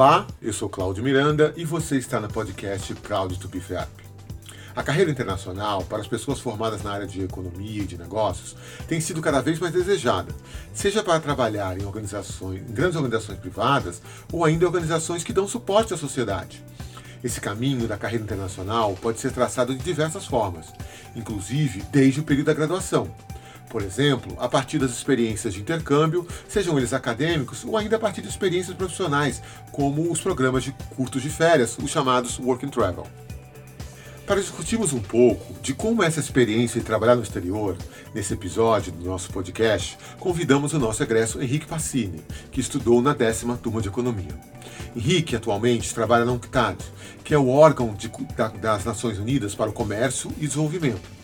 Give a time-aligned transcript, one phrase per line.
[0.00, 3.62] Olá, eu sou Cláudio Miranda e você está no podcast Proud to be.
[4.74, 8.56] A carreira internacional para as pessoas formadas na área de economia e de negócios
[8.88, 10.34] tem sido cada vez mais desejada,
[10.72, 14.00] seja para trabalhar em organizações, em grandes organizações privadas
[14.32, 16.64] ou ainda organizações que dão suporte à sociedade.
[17.22, 20.72] Esse caminho da carreira internacional pode ser traçado de diversas formas,
[21.14, 23.14] inclusive desde o período da graduação.
[23.70, 28.20] Por exemplo, a partir das experiências de intercâmbio, sejam eles acadêmicos ou ainda a partir
[28.20, 33.06] de experiências profissionais, como os programas de curtos de férias, os chamados Work and Travel.
[34.26, 37.76] Para discutirmos um pouco de como essa experiência de trabalhar no exterior,
[38.12, 43.56] nesse episódio do nosso podcast, convidamos o nosso egresso Henrique Passini, que estudou na décima
[43.56, 44.36] turma de Economia.
[44.96, 46.76] Henrique atualmente trabalha na UNCTAD,
[47.22, 51.19] que é o órgão de, da, das Nações Unidas para o Comércio e Desenvolvimento.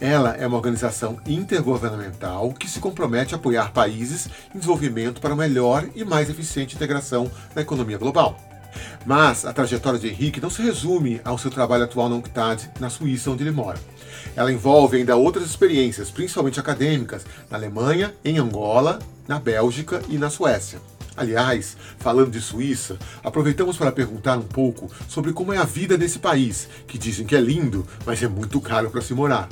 [0.00, 5.88] Ela é uma organização intergovernamental que se compromete a apoiar países em desenvolvimento para melhor
[5.94, 8.38] e mais eficiente integração na economia global.
[9.06, 12.90] Mas a trajetória de Henrique não se resume ao seu trabalho atual na UNCTAD, na
[12.90, 13.78] Suíça, onde ele mora.
[14.34, 20.28] Ela envolve ainda outras experiências, principalmente acadêmicas, na Alemanha, em Angola, na Bélgica e na
[20.28, 20.78] Suécia.
[21.16, 26.18] Aliás, falando de Suíça, aproveitamos para perguntar um pouco sobre como é a vida nesse
[26.18, 29.48] país, que dizem que é lindo, mas é muito caro para se morar.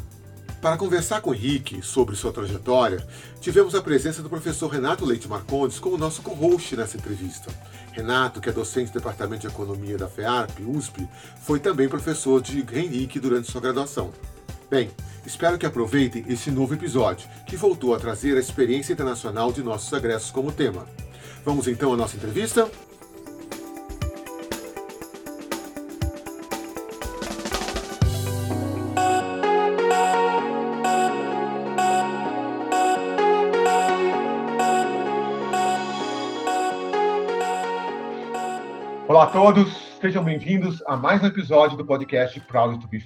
[0.64, 3.06] Para conversar com o Henrique sobre sua trajetória,
[3.38, 7.52] tivemos a presença do professor Renato Leite Marcondes como nosso co-host nessa entrevista.
[7.92, 11.06] Renato, que é docente do Departamento de Economia da FEARP, USP,
[11.42, 14.10] foi também professor de Henrique durante sua graduação.
[14.70, 14.90] Bem,
[15.26, 19.92] espero que aproveitem este novo episódio, que voltou a trazer a experiência internacional de nossos
[19.92, 20.86] egressos como tema.
[21.44, 22.70] Vamos então à nossa entrevista?
[39.24, 43.02] Olá a todos, sejam bem-vindos a mais um episódio do podcast Proud to be.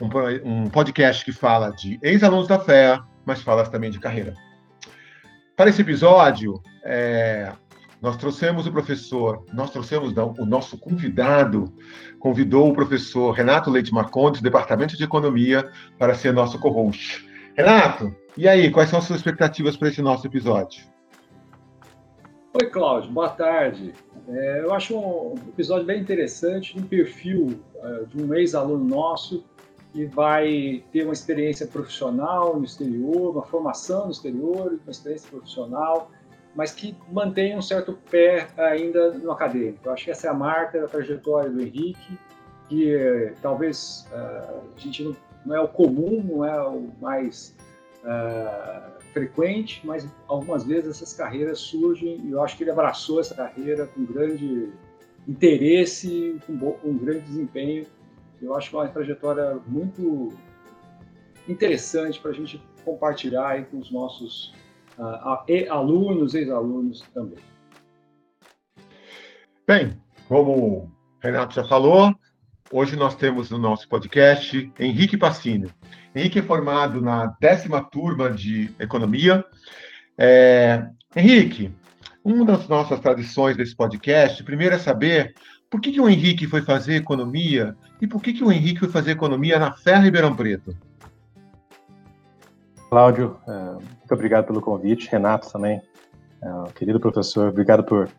[0.00, 0.08] Um,
[0.48, 4.34] um podcast que fala de ex-alunos da FEA, mas fala também de carreira.
[5.56, 7.52] Para esse episódio, é,
[8.00, 11.74] nós trouxemos o professor, nós trouxemos não, o nosso convidado,
[12.20, 17.28] convidou o professor Renato Leite Marcondes, do Departamento de Economia, para ser nosso co-host.
[17.56, 20.91] Renato, e aí, quais são as suas expectativas para esse nosso episódio?
[22.54, 23.94] Oi, Cláudio, boa tarde.
[24.28, 29.42] É, eu acho um episódio bem interessante, um perfil uh, de um ex-aluno nosso
[29.90, 36.10] que vai ter uma experiência profissional no exterior, uma formação no exterior, uma experiência profissional,
[36.54, 39.88] mas que mantém um certo pé ainda no acadêmico.
[39.88, 42.18] Eu acho que essa é a marca da trajetória do Henrique,
[42.68, 47.56] que uh, talvez uh, a gente não, não, é o comum, não é o mais
[49.12, 53.86] frequente, mas algumas vezes essas carreiras surgem e eu acho que ele abraçou essa carreira
[53.86, 54.70] com grande
[55.28, 57.86] interesse, com um grande desempenho.
[58.40, 60.30] Eu acho que é uma trajetória muito
[61.48, 64.54] interessante para a gente compartilhar aí com os nossos
[64.98, 67.38] uh, alunos, ex-alunos também.
[69.66, 70.90] Bem, como o
[71.20, 72.12] Renato já falou,
[72.72, 75.70] hoje nós temos no nosso podcast Henrique Passini.
[76.14, 79.44] Henrique é formado na décima turma de Economia.
[80.18, 80.86] É,
[81.16, 81.72] Henrique,
[82.22, 85.34] uma das nossas tradições desse podcast, primeiro é saber
[85.70, 88.88] por que, que o Henrique foi fazer Economia e por que, que o Henrique foi
[88.90, 90.76] fazer Economia na Ferra Ribeirão Preto.
[92.90, 95.08] Cláudio, é, muito obrigado pelo convite.
[95.10, 95.80] Renato também,
[96.42, 98.10] é, querido professor, obrigado por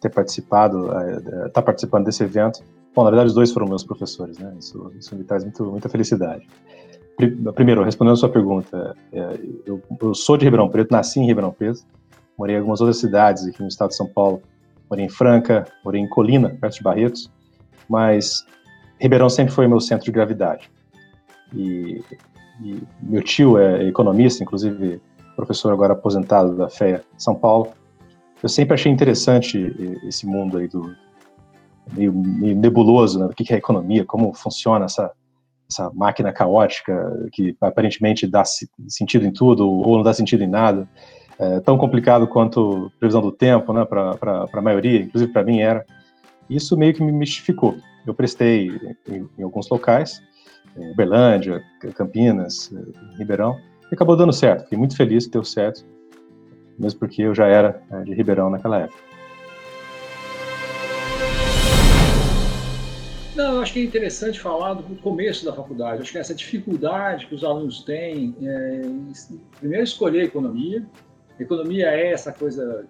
[0.00, 0.86] ter participado,
[1.26, 2.62] estar tá participando desse evento.
[2.94, 4.54] Bom, na verdade, os dois foram meus professores, né?
[4.58, 6.46] Isso, isso me traz muito, muita felicidade.
[7.54, 11.50] Primeiro, respondendo a sua pergunta, é, eu, eu, sou de Ribeirão Preto, nasci em Ribeirão
[11.50, 11.80] Preto,
[12.38, 14.40] morei em algumas outras cidades aqui no estado de São Paulo,
[14.88, 17.28] morei em Franca, morei em Colina, perto de Barretos,
[17.88, 18.46] mas
[19.00, 20.70] Ribeirão sempre foi meu centro de gravidade.
[21.52, 22.04] E,
[22.62, 25.00] e meu tio é economista, inclusive
[25.34, 27.68] professor agora aposentado da FEA São Paulo.
[28.40, 29.74] Eu sempre achei interessante
[30.04, 30.94] esse mundo aí do
[31.92, 35.10] meio, meio nebuloso, né, do que é economia, como funciona essa
[35.70, 38.42] essa máquina caótica que aparentemente dá
[38.88, 40.88] sentido em tudo ou não dá sentido em nada,
[41.38, 45.84] é, tão complicado quanto previsão do tempo, né, para a maioria, inclusive para mim era.
[46.48, 47.76] Isso meio que me mistificou.
[48.06, 48.70] Eu prestei
[49.06, 50.20] em, em alguns locais,
[50.76, 51.62] em Berlândia,
[51.94, 52.72] Campinas,
[53.18, 53.56] Ribeirão,
[53.90, 54.64] e acabou dando certo.
[54.64, 55.84] Fiquei muito feliz que deu certo,
[56.78, 59.07] mesmo porque eu já era é, de Ribeirão naquela época.
[63.38, 65.98] Não, eu acho que é interessante falar do começo da faculdade.
[65.98, 68.82] Eu acho que essa dificuldade que os alunos têm, é,
[69.60, 70.84] primeiro escolher economia.
[71.38, 72.84] Economia é essa coisa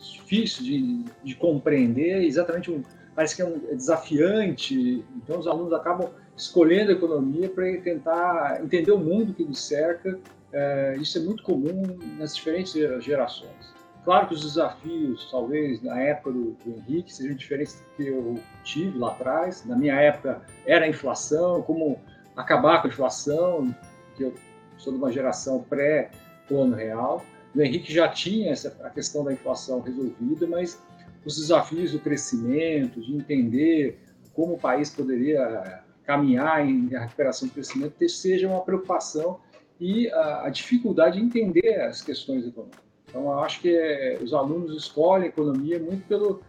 [0.00, 2.80] difícil de, de compreender, exatamente um,
[3.12, 8.60] parece que é, um, é desafiante, então os alunos acabam escolhendo a economia para tentar
[8.62, 10.16] entender o mundo que nos cerca.
[10.52, 12.72] É, isso é muito comum nas diferentes
[13.02, 13.77] gerações.
[14.08, 18.40] Claro que os desafios, talvez na época do, do, Henrique, sejam diferentes do que eu
[18.64, 19.66] tive lá atrás.
[19.66, 22.00] Na minha época era a inflação, como
[22.34, 23.76] acabar com a inflação,
[24.16, 24.34] que eu
[24.78, 27.22] sou de uma geração pré-plano real.
[27.54, 30.82] O Henrique já tinha essa, a questão da inflação resolvida, mas
[31.22, 34.00] os desafios do crescimento, de entender
[34.32, 39.38] como o país poderia caminhar em recuperação do crescimento, seja uma preocupação
[39.78, 42.87] e a, a dificuldade de entender as questões econômicas.
[43.08, 46.42] Então, eu acho que é, os alunos escolhem economia muito pelo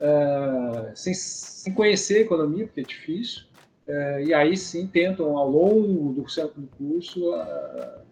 [0.00, 3.44] uh, sem, sem conhecer economia, porque é difícil,
[3.88, 8.04] uh, e aí sim tentam, ao longo do, do curso, uh,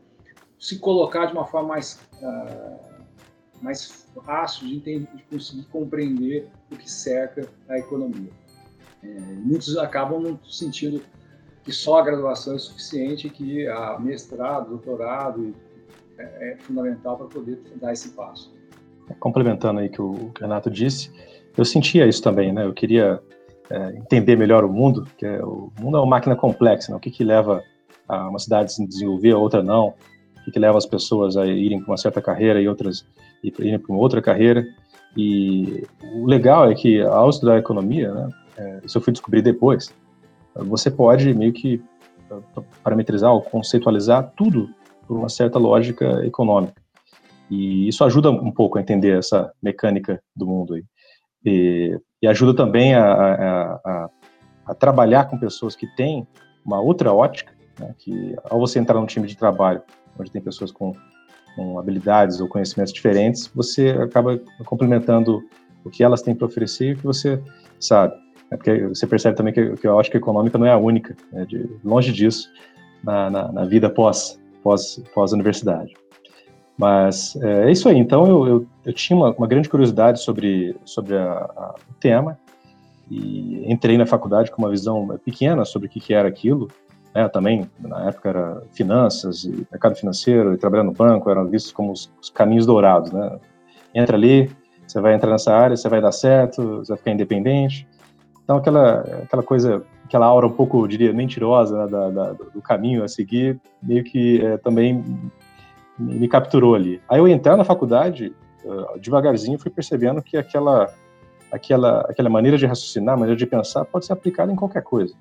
[0.59, 1.99] se colocar de uma forma mais,
[3.61, 8.31] mais fácil de, entender, de conseguir compreender o que cerca a economia.
[9.03, 11.03] É, muitos acabam no sentido
[11.65, 15.53] que só a graduação é suficiente, que a mestrado, doutorado
[16.19, 18.55] é, é fundamental para poder dar esse passo.
[19.19, 21.11] Complementando aí que o, Renato disse,
[21.57, 22.65] eu sentia isso também, né?
[22.65, 23.21] Eu queria
[23.71, 26.97] é, entender melhor o mundo, que é, o mundo é uma máquina complexa, né?
[26.97, 27.63] O que que leva
[28.09, 29.89] a uma cidade a se desenvolver, a outra não?
[29.89, 33.07] O que que leva as pessoas a irem para uma certa carreira e outras
[33.43, 34.65] irem para uma outra carreira?
[35.17, 38.29] E o legal é que ao estudar economia, né?
[38.57, 39.93] É, isso eu fui descobrir depois.
[40.55, 41.83] Você pode meio que
[42.83, 44.71] parametrizar ou conceitualizar tudo
[45.07, 46.83] por uma certa lógica econômica.
[47.51, 50.85] E isso ajuda um pouco a entender essa mecânica do mundo aí.
[51.45, 54.11] E, e ajuda também a, a, a,
[54.67, 56.27] a, trabalhar com pessoas que têm
[56.65, 59.83] uma outra ótica, né, que ao você entrar num time de trabalho,
[60.19, 60.93] onde tem pessoas com,
[61.57, 65.43] com habilidades ou conhecimentos diferentes, você acaba complementando
[65.85, 67.43] o que elas têm para oferecer e o que você
[67.79, 68.15] sabe.
[68.51, 71.45] É porque você percebe também que, que a ótica econômica não é a única, né,
[71.45, 72.49] de, longe disso,
[73.05, 75.95] na, na, na vida pós pós, pós universidade.
[76.77, 77.99] Mas é, é isso aí.
[77.99, 82.39] Então eu, eu, eu tinha uma, uma, grande curiosidade sobre, sobre a, a, o tema
[83.11, 86.69] e entrei na faculdade com uma visão pequena sobre o que, que era aquilo.
[87.15, 87.29] Né?
[87.29, 91.93] Também na época era finanças e mercado financeiro e trabalhar no banco eram vistos como
[91.93, 93.13] os, os caminhos dourados.
[93.13, 93.39] Né?
[93.95, 94.51] Entra ali,
[94.87, 97.87] você vai entrar nessa área, você vai dar certo, você vai ficar independente.
[98.45, 103.03] Então aquela aquela coisa aquela aura um pouco, diria, mentirosa né, da, da, do caminho
[103.03, 105.03] a seguir, meio que é, também
[105.99, 107.01] me capturou ali.
[107.09, 110.93] Aí eu entrar na faculdade, uh, devagarzinho fui percebendo que aquela,
[111.51, 115.15] aquela, aquela maneira de raciocinar, maneira de pensar, pode ser aplicada em qualquer coisa.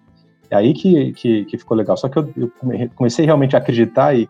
[0.49, 1.95] É aí que, que, que ficou legal.
[1.95, 2.51] Só que eu, eu,
[2.95, 4.29] comecei realmente a acreditar e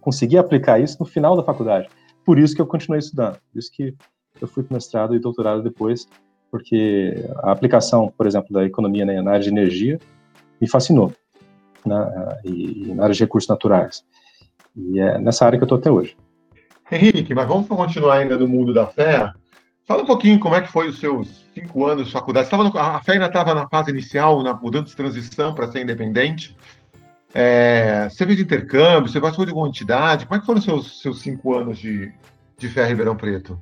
[0.00, 1.88] consegui aplicar isso no final da faculdade.
[2.24, 3.38] Por isso que eu continuei estudando.
[3.52, 3.94] Por isso que
[4.40, 6.08] eu fui para mestrado e doutorado depois,
[6.50, 9.98] porque a aplicação, por exemplo, da economia né, na área de energia
[10.60, 11.12] me fascinou,
[11.84, 14.04] né, e, e na área de recursos naturais.
[14.76, 16.16] E é nessa área que eu estou até hoje.
[16.90, 19.32] Henrique, mas vamos continuar ainda no mundo da fé.
[19.86, 22.48] Fala um pouquinho como é que foi os seus cinco anos de faculdade.
[22.52, 26.56] No, a fé ainda estava na fase inicial, na mudança de transição para ser independente.
[27.32, 30.26] É, você fez intercâmbio, você participou de alguma entidade.
[30.26, 32.12] Como é que foram os seus, seus cinco anos de,
[32.58, 33.60] de fé Ribeirão Preto?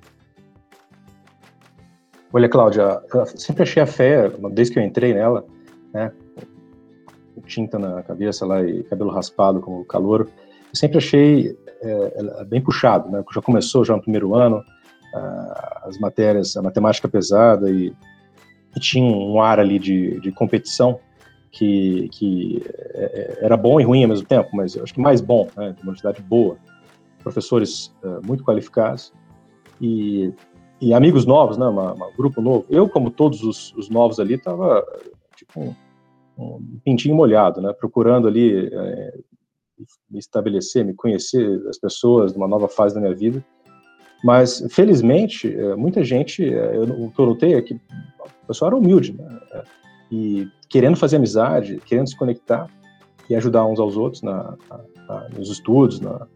[2.32, 3.00] Olha, Cláudia,
[3.36, 5.46] sempre achei a fé, desde que eu entrei nela,
[5.92, 6.12] né,
[7.46, 10.28] tinta na cabeça lá e cabelo raspado como calor,
[10.70, 14.62] eu sempre achei é, bem puxado, né, já começou já no primeiro ano,
[15.84, 17.94] as matérias, a matemática pesada e,
[18.76, 21.00] e tinha um ar ali de, de competição
[21.50, 22.62] que, que
[22.94, 25.68] é, era bom e ruim ao mesmo tempo, mas eu acho que mais bom, né,
[25.68, 26.58] uma universidade boa,
[27.22, 29.12] professores uh, muito qualificados
[29.80, 30.32] e
[30.80, 32.64] e amigos novos, né, um grupo novo.
[32.70, 34.84] Eu, como todos os, os novos ali, estava
[35.36, 35.74] tipo um,
[36.38, 39.18] um, pintinho molhado, né, procurando ali é,
[40.10, 43.44] me estabelecer, me conhecer as pessoas numa nova fase da minha vida.
[44.22, 49.12] Mas, felizmente, é, muita gente, é, eu, eu notei é que o pessoal era humilde,
[49.12, 49.40] né,
[50.10, 52.68] e querendo fazer amizade, querendo se conectar
[53.28, 54.56] e ajudar uns aos outros na,
[55.08, 56.26] na, nos estudos, na,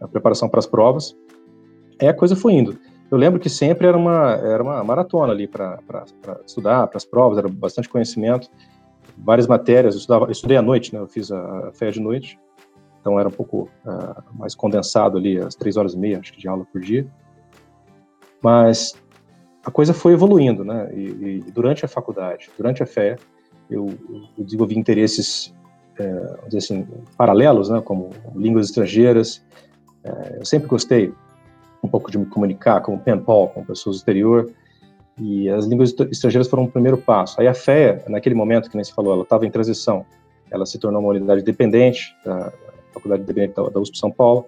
[0.00, 1.16] na preparação para as provas.
[2.00, 2.78] Aí a coisa foi indo
[3.10, 5.78] eu lembro que sempre era uma, era uma maratona ali para
[6.46, 8.48] estudar, para as provas, era bastante conhecimento,
[9.16, 12.00] várias matérias, eu, estudava, eu estudei à noite, né, eu fiz a, a fé de
[12.00, 12.38] noite,
[13.00, 16.40] então era um pouco uh, mais condensado ali, as três horas e meia, acho que
[16.40, 17.06] de aula por dia,
[18.42, 18.94] mas
[19.64, 23.16] a coisa foi evoluindo, né, e, e durante a faculdade, durante a fé,
[23.70, 23.88] eu,
[24.36, 25.54] eu desenvolvi interesses,
[25.98, 29.44] é, vamos dizer assim, paralelos, né, como línguas estrangeiras,
[30.02, 31.12] é, eu sempre gostei
[31.84, 34.50] um pouco de me comunicar com o pen pal, com pessoas do exterior,
[35.18, 37.40] e as línguas estrangeiras foram o primeiro passo.
[37.40, 40.04] Aí a FEA, naquele momento que nem se falou, ela estava em transição,
[40.50, 42.52] ela se tornou uma unidade dependente da
[42.92, 44.46] Faculdade Independente da, USP São Paulo,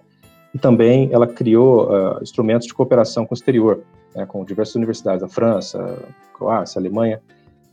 [0.53, 3.83] e também ela criou uh, instrumentos de cooperação com o exterior,
[4.15, 5.97] né, com diversas universidades da França,
[6.33, 7.21] Croácia, Alemanha,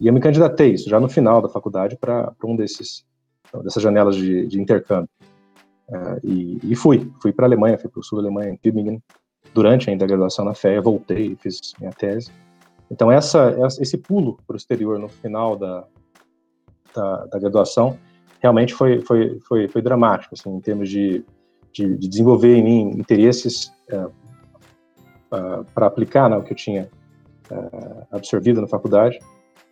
[0.00, 3.04] e eu me candidatei, isso já no final da faculdade, para um desses
[3.62, 5.08] dessas janelas de, de intercâmbio.
[5.88, 8.56] Uh, e, e, fui, fui para a Alemanha, fui para o sul da Alemanha, em
[8.56, 9.02] Tübingen,
[9.54, 12.30] durante ainda a graduação na FEA, voltei e fiz minha tese.
[12.90, 15.84] Então, essa, esse pulo para o exterior no final da,
[16.94, 17.96] da, da, graduação
[18.40, 21.24] realmente foi, foi, foi, foi dramático, assim, em termos de,
[21.72, 24.06] de, de desenvolver em mim interesses uh,
[25.34, 26.90] uh, para aplicar né, o que eu tinha
[27.50, 29.18] uh, absorvido na faculdade,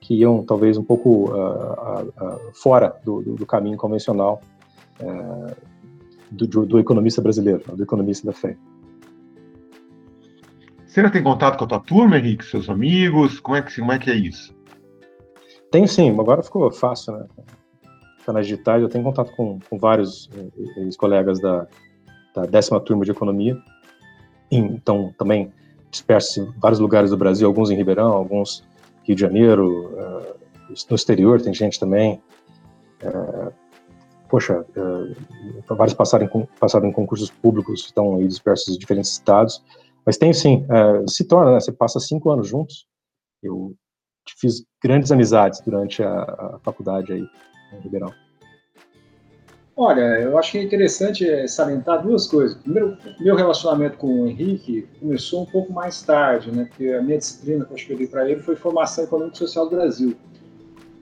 [0.00, 1.30] que iam talvez um pouco
[2.54, 4.42] fora do, do, caminho convencional
[6.28, 8.56] do, do economista brasileiro, do economista da fé.
[10.92, 13.40] Você ainda tem contato com a tua turma, Henrique, seus amigos?
[13.40, 14.54] Como é que, como é, que é isso?
[15.70, 17.26] Tenho sim, agora ficou fácil, né?
[18.26, 21.66] Canais digitais, eu tenho contato com, com vários eh, colegas da,
[22.34, 23.56] da décima turma de economia.
[24.50, 25.50] Então, também
[25.90, 28.62] dispersos em vários lugares do Brasil, alguns em Ribeirão, alguns
[29.04, 30.36] Rio de Janeiro, uh,
[30.90, 32.20] no exterior tem gente também.
[33.02, 33.50] Uh,
[34.28, 39.64] poxa, uh, vários passaram em, passaram em concursos públicos, estão aí dispersos em diferentes estados.
[40.04, 42.86] Mas tem sim, é, se torna, né, você passa cinco anos juntos.
[43.42, 43.74] Eu
[44.38, 47.24] fiz grandes amizades durante a, a faculdade aí
[47.72, 48.12] em Ribeirão.
[49.74, 52.56] Olha, eu é interessante é, salientar duas coisas.
[52.58, 56.66] Primeiro, meu relacionamento com o Henrique começou um pouco mais tarde, né?
[56.66, 59.76] Porque a minha disciplina que eu escolhi para ele foi Formação Econômica e Social do
[59.76, 60.14] Brasil.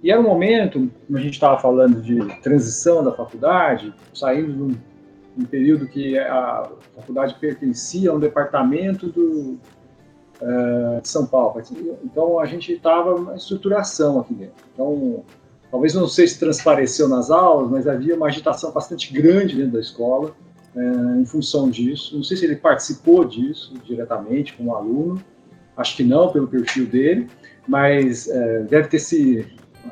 [0.02, 4.62] E era um momento, como a gente estava falando de transição da faculdade, saindo de
[4.62, 4.76] um
[5.38, 9.58] um período que a faculdade pertencia a um departamento do,
[10.40, 11.62] uh, de São Paulo.
[12.04, 14.64] Então a gente estava uma estruturação aqui dentro.
[14.72, 15.24] Então,
[15.70, 19.80] talvez não sei se transpareceu nas aulas, mas havia uma agitação bastante grande dentro da
[19.80, 20.34] escola
[20.74, 22.16] uh, em função disso.
[22.16, 25.22] Não sei se ele participou disso diretamente como aluno,
[25.76, 27.28] acho que não, pelo perfil dele,
[27.66, 29.46] mas uh, deve ter se.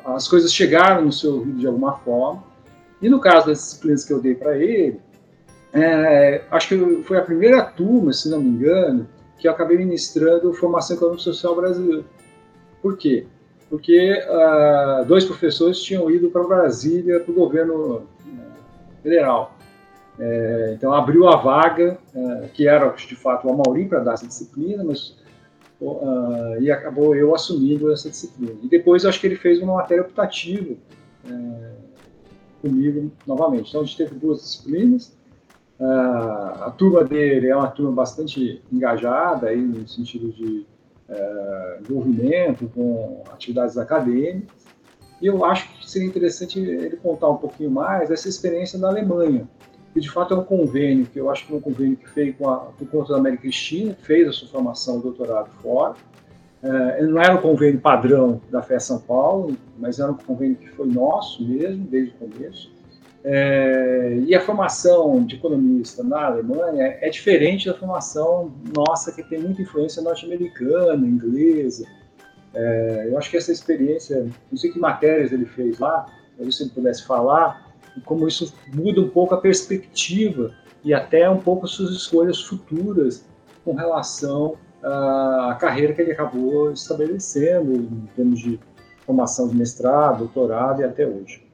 [0.05, 2.43] As coisas chegaram no seu ouvido de alguma forma.
[3.01, 4.99] E no caso das disciplinas que eu dei para ele,
[5.73, 9.07] é, acho que foi a primeira turma, se não me engano,
[9.37, 12.03] que eu acabei ministrando Formação Econômica Social Brasil.
[12.81, 13.25] Por quê?
[13.69, 18.03] Porque uh, dois professores tinham ido para Brasília, para o governo uh,
[19.03, 19.55] federal.
[20.21, 24.27] É, então abriu a vaga, uh, que era de fato o Amauri para dar essa
[24.27, 25.17] disciplina, mas
[26.59, 28.53] e acabou eu assumindo essa disciplina.
[28.61, 30.75] E depois acho que ele fez uma matéria optativa
[31.25, 31.71] é,
[32.61, 33.69] comigo novamente.
[33.69, 35.17] Então a gente teve duas disciplinas.
[35.79, 40.65] Uh, a turma dele é uma turma bastante engajada aí no sentido de
[41.07, 44.67] uh, envolvimento com atividades acadêmicas.
[45.21, 49.47] E eu acho que seria interessante ele contar um pouquinho mais dessa experiência da Alemanha,
[49.93, 52.35] que de fato é um convênio, que eu acho que é um convênio que fez
[52.37, 55.95] com a, por conta da América Cristina, fez a sua formação, doutorado fora.
[56.61, 60.67] Uh, não era um convênio padrão da FE São Paulo, mas era um convênio que
[60.67, 62.78] foi nosso mesmo, desde o começo.
[63.23, 69.39] É, e a formação de economista na Alemanha é diferente da formação nossa, que tem
[69.39, 71.85] muita influência norte-americana, inglesa.
[72.53, 76.63] É, eu acho que essa experiência, não sei que matérias ele fez lá, talvez se
[76.63, 81.65] ele pudesse falar, e como isso muda um pouco a perspectiva e até um pouco
[81.65, 83.25] as suas escolhas futuras
[83.65, 88.57] com relação à carreira que ele acabou estabelecendo em termos de
[89.05, 91.48] formação de mestrado, doutorado e até hoje.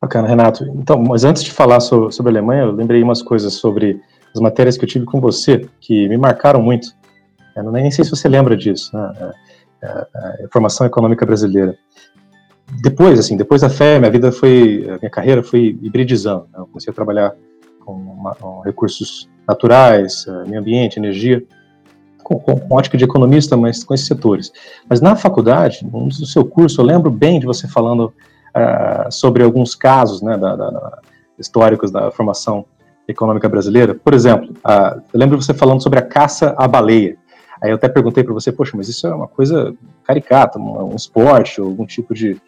[0.00, 0.64] Bacana, Renato.
[0.74, 4.00] Então, mas antes de falar sobre, sobre, a Alemanha, eu lembrei umas coisas sobre
[4.34, 6.88] as matérias que eu tive com você, que me marcaram muito.
[7.56, 9.00] Eu nem sei se você lembra disso, né?
[9.02, 9.32] a,
[9.82, 11.76] é, é, é, formação econômica brasileira.
[12.82, 16.46] Depois, assim, depois da fé, minha vida foi, a minha carreira foi hibridizando.
[16.52, 16.58] Né?
[16.58, 17.34] Eu comecei a trabalhar
[17.80, 21.42] com, uma, com recursos naturais, meio ambiente, energia,
[22.22, 24.52] com, com, com, ótica de economista, mas com esses setores.
[24.88, 28.12] Mas na faculdade, no seu curso, eu lembro bem de você falando
[28.56, 30.98] uh, sobre alguns casos né, da, da,
[31.38, 32.64] históricos da formação
[33.06, 33.94] econômica brasileira.
[33.94, 37.16] Por exemplo, uh, eu lembro você falando sobre a caça à baleia.
[37.62, 40.96] Aí eu até perguntei para você, poxa, mas isso é uma coisa caricata, um, um
[40.96, 42.40] esporte, algum tipo de,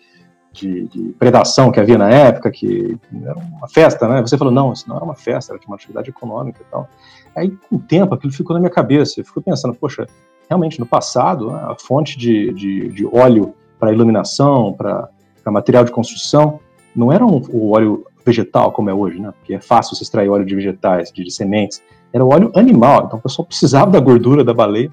[0.53, 4.21] de, de, predação que havia na época, que era uma festa, né?
[4.21, 6.89] Você falou, não, isso não era uma festa, era uma atividade econômica e tal.
[7.35, 9.21] Aí, com o tempo, aquilo ficou na minha cabeça.
[9.21, 10.07] Eu fico pensando, poxa,
[10.49, 15.09] realmente, no passado, a fonte de, de, de óleo para iluminação, para
[15.49, 16.61] para material de construção,
[16.95, 19.33] não era um, o óleo vegetal, como é hoje, né?
[19.39, 21.83] Porque é fácil se extrair óleo de vegetais, de, de sementes.
[22.13, 24.93] Era o óleo animal, então o pessoal precisava da gordura da baleia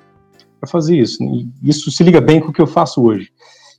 [0.59, 1.21] para fazer isso.
[1.23, 3.31] E isso se liga bem com o que eu faço hoje.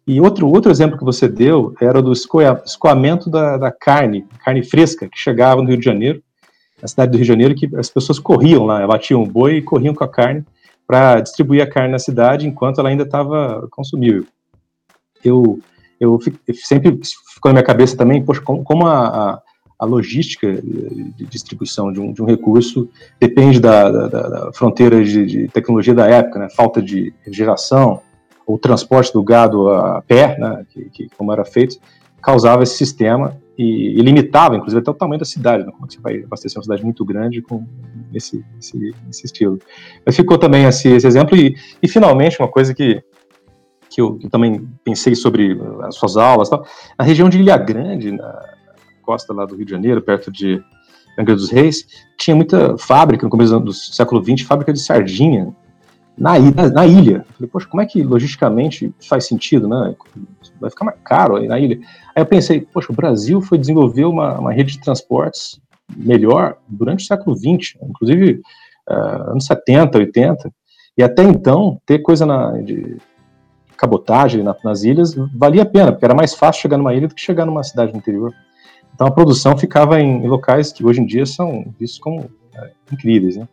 [0.06, 5.08] E outro, outro exemplo que você deu era do escoamento da, da carne, carne fresca,
[5.08, 6.22] que chegava no Rio de Janeiro,
[6.80, 9.62] na cidade do Rio de Janeiro, que as pessoas corriam lá, batiam o boi e
[9.62, 10.44] corriam com a carne
[10.86, 14.26] para distribuir a carne na cidade enquanto ela ainda estava consumível.
[15.24, 15.58] Eu,
[15.98, 16.18] eu,
[16.54, 16.98] sempre
[17.34, 19.40] ficou na minha cabeça também, poxa, como, a,
[19.78, 22.88] a, logística de distribuição de um, de um recurso
[23.20, 26.48] depende da, da, da fronteira de, de, tecnologia da época, né?
[26.50, 28.00] falta de refrigeração,
[28.46, 30.64] o transporte do gado a pé, né?
[30.70, 31.78] que, que como era feito,
[32.22, 35.64] causava esse sistema e, e, limitava, inclusive, até o tamanho da cidade.
[35.64, 35.72] Né?
[35.72, 37.64] Como é que você vai abastecer uma cidade muito grande com
[38.12, 39.58] esse, esse, esse estilo?
[40.04, 43.02] Mas ficou também esse, esse exemplo e, e, finalmente, uma coisa que,
[43.96, 46.66] que eu também pensei sobre as suas aulas, tal,
[46.98, 48.44] na região de Ilha Grande, na
[49.00, 50.62] costa lá do Rio de Janeiro, perto de
[51.18, 51.86] Angra dos Reis,
[52.18, 55.50] tinha muita fábrica, no começo do século XX, fábrica de sardinha,
[56.18, 57.24] na, na, na ilha.
[57.32, 59.94] falei, poxa, como é que logisticamente faz sentido, né?
[60.60, 61.80] Vai ficar mais caro aí na ilha.
[62.14, 65.58] Aí eu pensei, poxa, o Brasil foi desenvolver uma, uma rede de transportes
[65.96, 68.42] melhor durante o século XX, inclusive
[68.90, 70.52] uh, anos 70, 80,
[70.98, 72.98] e até então ter coisa na, de
[73.76, 77.14] cabotagem na, nas ilhas valia a pena, porque era mais fácil chegar numa ilha do
[77.14, 78.32] que chegar numa cidade interior.
[78.94, 82.70] Então a produção ficava em, em locais que hoje em dia são vistos como é,
[82.92, 83.46] incríveis, né?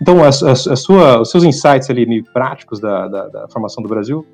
[0.00, 3.82] Então, a, a, a, sua, os seus insights ali meio práticos da, da, da formação
[3.82, 4.24] do Brasil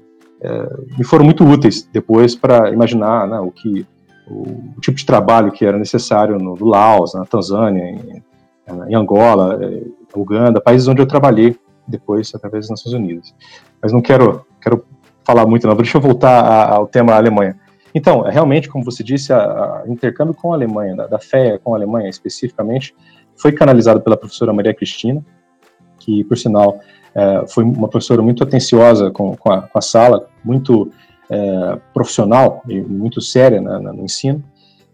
[0.41, 3.87] é, me foram muito úteis depois para imaginar né, o que
[4.29, 8.23] o, tipo de trabalho que era necessário no, no Laos, na Tanzânia, em,
[8.89, 9.83] em Angola, é,
[10.15, 11.57] Uganda, países onde eu trabalhei
[11.89, 13.35] depois através das Nações Unidas.
[13.83, 14.85] Mas não quero, quero
[15.25, 15.77] falar muito, não.
[15.77, 17.57] Deixa eu voltar ao tema Alemanha.
[17.95, 21.77] Então, realmente, como você disse, o intercâmbio com a Alemanha, da, da FEA com a
[21.77, 22.95] Alemanha especificamente,
[23.37, 25.25] foi canalizado pela professora Maria Cristina,
[25.99, 26.81] que, por sinal,
[27.15, 30.91] é, foi uma professora muito atenciosa com, com, a, com a, sala, muito
[31.31, 34.43] é, profissional e muito séria né, no ensino,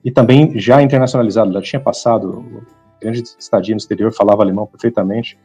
[0.05, 1.51] e também já internacionalizada.
[1.51, 2.45] Ela tinha passado
[3.01, 5.39] grande estadia no exterior, falava alemão perfeitamente.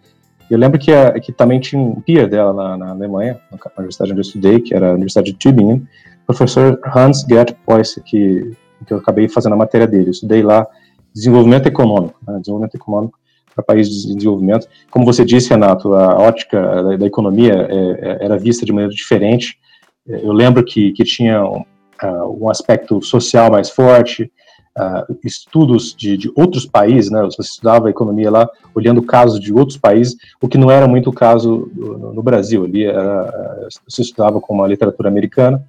[0.50, 4.12] Eu lembro que, a, que também tinha um peer dela na, na Alemanha, na universidade
[4.12, 5.88] onde eu estudei, que era a Universidade de Tübingen,
[6.26, 8.52] professor Hans Gert Poisse, que,
[8.86, 10.08] que eu acabei fazendo a matéria dele.
[10.08, 10.68] Eu estudei lá
[11.14, 13.20] desenvolvimento econômico, né, desenvolvimento econômico
[13.56, 14.68] para países em desenvolvimento.
[14.92, 18.94] Como você disse, Renato, a ótica da, da economia é, é, era vista de maneira
[18.94, 19.58] diferente.
[20.06, 21.64] Eu lembro que, que tinha um,
[22.04, 24.30] uh, um aspecto social mais forte,
[24.78, 27.22] uh, estudos de, de, outros países, né?
[27.24, 31.14] Você estudava economia lá, olhando casos de outros países, o que não era muito o
[31.14, 32.64] caso no, no Brasil.
[32.64, 35.64] Ali era, se estudava com uma literatura americana,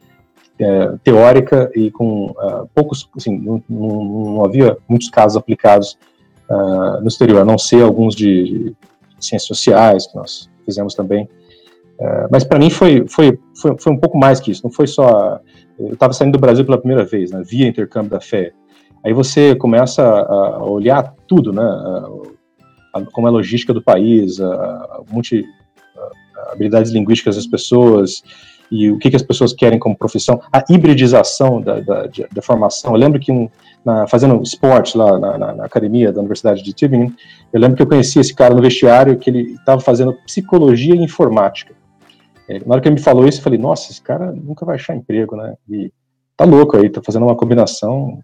[0.58, 5.98] é, teórica e com uh, poucos, assim, não, não, não, havia muitos casos aplicados
[6.48, 8.76] uh, no exterior, a não ser alguns de, de,
[9.20, 11.28] ciências sociais, que nós fizemos também.
[11.98, 14.86] Uh, mas para mim foi, foi, foi, foi, um pouco mais que isso, não foi
[14.86, 15.40] só.
[15.78, 18.52] Eu estava saindo do Brasil pela primeira vez, né, via intercâmbio da fé.
[19.06, 21.62] Aí você começa a, olhar tudo, né,
[23.12, 25.44] como é a logística do país, a, multi,
[26.50, 28.24] habilidades linguísticas das pessoas,
[28.68, 32.94] e o que, que as pessoas querem como profissão, a hibridização da, da, da formação.
[32.94, 33.48] Eu lembro que um,
[33.84, 37.14] na, fazendo esporte lá na, na, na, academia da Universidade de Tübingen,
[37.52, 41.04] eu lembro que eu conheci esse cara no vestiário que ele estava fazendo psicologia e
[41.04, 41.76] informática.
[42.48, 44.74] É, na hora que ele me falou isso, eu falei, nossa, esse cara nunca vai
[44.74, 45.54] achar emprego, né?
[45.70, 45.92] E
[46.36, 48.20] tá louco aí, tá fazendo uma combinação,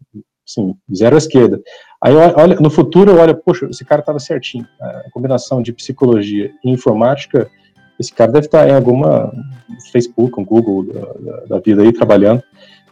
[0.49, 1.61] assim, zero à esquerda.
[2.03, 4.67] Aí, olha, no futuro, eu olho, poxa, esse cara estava certinho.
[4.81, 7.49] A combinação de psicologia e informática
[8.03, 9.33] esse cara deve estar em alguma
[9.93, 12.43] Facebook, um Google da, da, vida aí, trabalhando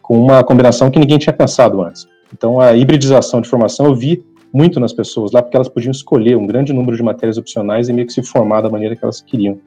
[0.00, 2.06] com uma combinação que ninguém tinha pensado antes.
[2.32, 6.36] Então, a hibridização de formação eu vi muito nas pessoas lá, porque elas podiam escolher
[6.36, 9.20] um grande número de matérias opcionais e meio que se formar da maneira que elas
[9.20, 9.58] queriam.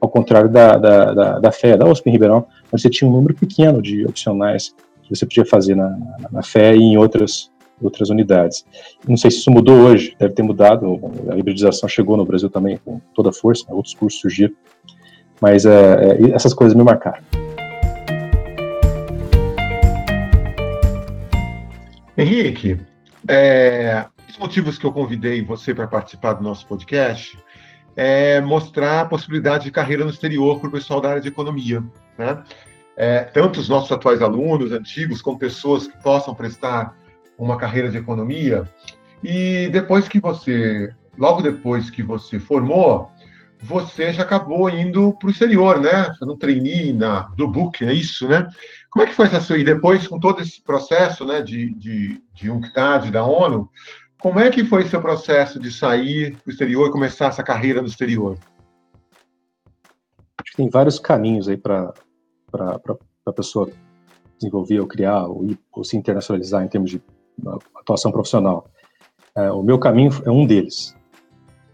[0.00, 3.12] Ao contrário da, da, da, da FE, da USP em Ribeirão, onde você tinha um
[3.12, 5.96] número pequeno de opcionais que você podia fazer na,
[6.30, 8.64] na, FE e em outras outras unidades.
[9.08, 12.78] Não sei se isso mudou hoje, deve ter mudado, a hibridização chegou no Brasil também
[12.84, 13.74] com toda a força, né?
[13.74, 14.54] outros cursos surgiram,
[15.40, 17.20] mas é, é, essas coisas me marcaram.
[22.16, 22.78] Henrique,
[23.26, 27.36] é, os motivos que eu convidei você para participar do nosso podcast
[27.96, 31.82] é mostrar a possibilidade de carreira no exterior para o pessoal da área de economia.
[32.16, 32.42] Né?
[33.04, 36.96] É, tanto os nossos atuais alunos, antigos, como pessoas que possam prestar
[37.36, 38.62] uma carreira de economia.
[39.24, 43.10] E depois que você, logo depois que você formou,
[43.60, 46.14] você já acabou indo para o exterior, né?
[46.16, 48.48] Fazendo um trainee na, do Book, é isso, né?
[48.88, 49.58] Como é que foi essa sua...
[49.58, 53.68] E depois, com todo esse processo né, de, de, de UNCTAD, da ONU,
[54.20, 57.80] como é que foi seu processo de sair para o exterior e começar essa carreira
[57.82, 58.38] no exterior?
[60.40, 61.92] Acho que tem vários caminhos aí para
[63.26, 63.68] a pessoa
[64.38, 67.00] desenvolver ou criar ou, ou, se internacionalizar em termos de
[67.76, 68.66] atuação profissional.
[69.34, 70.94] É, o meu caminho é um deles.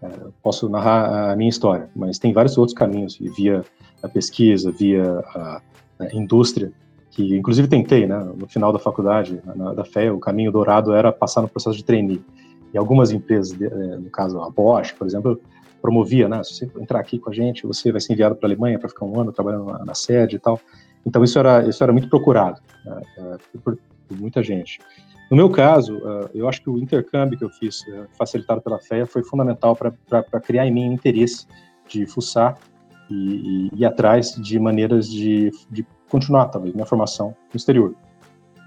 [0.03, 0.09] É,
[0.43, 3.65] posso narrar a minha história, mas tem vários outros caminhos, via
[4.03, 5.63] a pesquisa, via a,
[5.99, 6.73] a indústria,
[7.11, 11.11] que inclusive tentei, né, no final da faculdade, na, da FEA, o caminho dourado era
[11.11, 12.23] passar no processo de trainee.
[12.73, 15.41] E algumas empresas, é, no caso a Bosch, por exemplo,
[15.81, 18.49] promovia, né, se você entrar aqui com a gente, você vai ser enviado para a
[18.49, 20.61] Alemanha para ficar um ano trabalhando na, na, sede e tal.
[21.07, 23.03] Então isso era isso era muito procurado né,
[23.63, 24.81] por, por muita gente.
[25.31, 28.79] No meu caso, uh, eu acho que o intercâmbio que eu fiz, uh, facilitado pela
[28.79, 31.47] FEA, foi fundamental para criar em mim interesse
[31.87, 32.57] de fuçar
[33.11, 37.95] e, e ir atrás de maneiras de, de continuar, talvez, minha formação no exterior.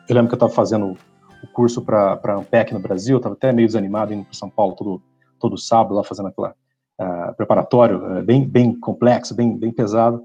[0.08, 0.96] Eu lembro que eu estava fazendo
[1.44, 4.76] o curso para a Ampec no Brasil, estava até meio desanimado indo para São Paulo
[4.76, 5.02] todo,
[5.40, 6.56] todo sábado, lá fazendo aquela
[7.02, 10.24] uh, preparatório, bem, bem complexo, bem, bem pesado.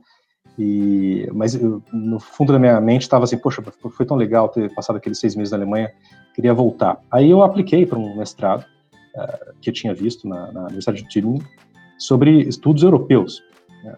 [0.59, 4.75] E, mas eu, no fundo da minha mente estava assim, poxa, foi tão legal ter
[4.75, 5.93] passado aqueles seis meses na Alemanha,
[6.35, 6.99] queria voltar.
[7.11, 11.09] Aí eu apliquei para um mestrado uh, que eu tinha visto na, na Universidade de
[11.09, 11.43] Tübingen
[11.99, 13.43] sobre estudos europeus.
[13.85, 13.95] Né?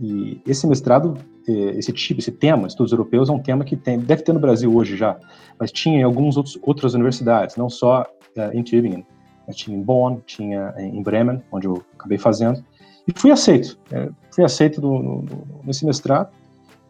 [0.00, 1.16] E esse mestrado,
[1.48, 4.40] eh, esse tipo, esse tema, estudos europeus, é um tema que tem, deve ter no
[4.40, 5.18] Brasil hoje já,
[5.58, 9.04] mas tinha em algumas outras universidades, não só uh, em Tübingen,
[9.52, 12.64] tinha em Bonn, tinha em Bremen, onde eu acabei fazendo,
[13.06, 13.78] e fui aceito.
[13.90, 15.26] É, fui aceito no, no,
[15.64, 16.28] nesse mestrado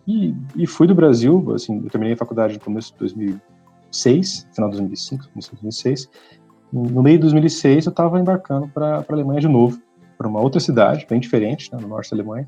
[0.07, 1.53] e, e, fui do Brasil.
[1.55, 6.11] Assim, eu terminei a faculdade no começo de 2006, final de 2005, começo de 2006.
[6.73, 9.81] No meio de 2006, eu estava embarcando para a Alemanha de novo,
[10.19, 12.47] para uma outra cidade, bem diferente, né, no norte da Alemanha,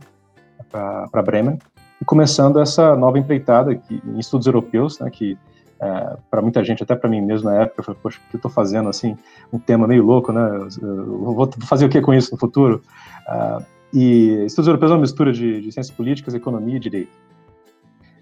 [0.70, 1.58] para Bremen,
[2.00, 5.38] e começando essa nova empreitada aqui, em estudos europeus, né, que
[5.80, 8.36] é, para muita gente, até para mim mesmo na época, eu falei, poxa, o que
[8.36, 9.16] eu estou fazendo assim,
[9.50, 10.68] um tema meio louco, né?
[10.80, 12.82] Eu vou fazer o que com isso no futuro?
[13.26, 17.12] Uh, e estudos europeus é uma mistura de, de ciências políticas, economia e direito,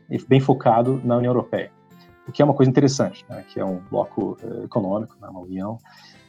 [0.08, 1.70] e bem focado na União Europeia,
[2.28, 3.44] o que é uma coisa interessante, né?
[3.48, 5.28] que é um bloco uh, econômico, né?
[5.28, 5.78] uma união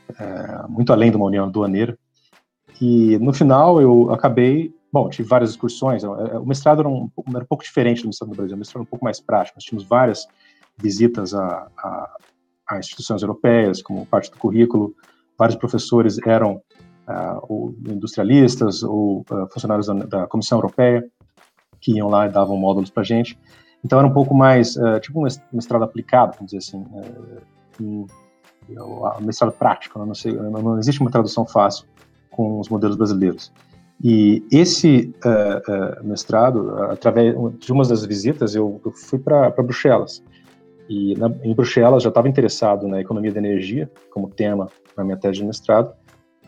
[0.09, 1.97] uh, muito além de uma união aduaneira.
[2.81, 6.03] E no final eu acabei Bom, tive várias excursões.
[6.03, 8.83] O mestrado era um, era um pouco diferente do mestrado no Brasil, o mestrado era
[8.83, 9.57] um pouco mais prático.
[9.57, 10.27] Nós tínhamos várias
[10.81, 12.17] visitas a, a,
[12.69, 14.93] a, instituições europeias como parte do currículo.
[15.37, 16.61] Vários professores eram
[17.07, 21.03] uh, ou industrialistas ou uh, funcionários da, da, Comissão Europeia
[21.81, 23.39] que iam lá e davam módulos para gente.
[23.83, 26.85] Então era um pouco mais, uh, tipo um mestrado aplicado, vamos dizer assim,
[27.79, 28.05] um,
[28.69, 30.05] um mestrado prático, né?
[30.05, 31.85] não, sei, não existe uma tradução fácil
[32.29, 33.51] com os modelos brasileiros.
[34.01, 40.23] E esse uh, uh, mestrado, através de uma das visitas, eu, eu fui para Bruxelas.
[40.89, 45.15] E na, em Bruxelas já estava interessado na economia da energia como tema na minha
[45.15, 45.93] tese de mestrado,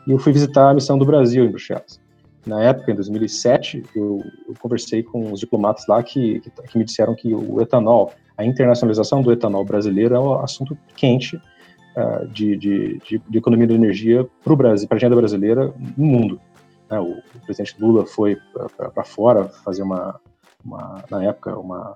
[0.08, 2.01] e eu fui visitar a missão do Brasil em Bruxelas.
[2.45, 6.84] Na época, em 2007, eu, eu conversei com os diplomatas lá que, que, que, me
[6.84, 12.58] disseram que o etanol, a internacionalização do etanol brasileiro é um assunto quente uh, de,
[12.58, 16.41] de, de, de, economia da energia para o Brasil, para a agenda brasileira no mundo.
[16.89, 18.36] Uh, o, o, presidente Lula foi
[18.75, 20.19] para fora fazer uma,
[20.65, 21.95] uma, na época, uma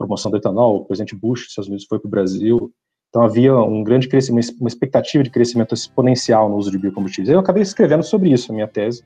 [0.00, 2.72] promoção do etanol, o presidente Bush dos Estados Unidos foi para o Brasil,
[3.10, 7.28] então havia um grande crescimento, uma expectativa de crescimento exponencial no uso de biocombustíveis.
[7.28, 9.04] Eu acabei escrevendo sobre isso, a minha tese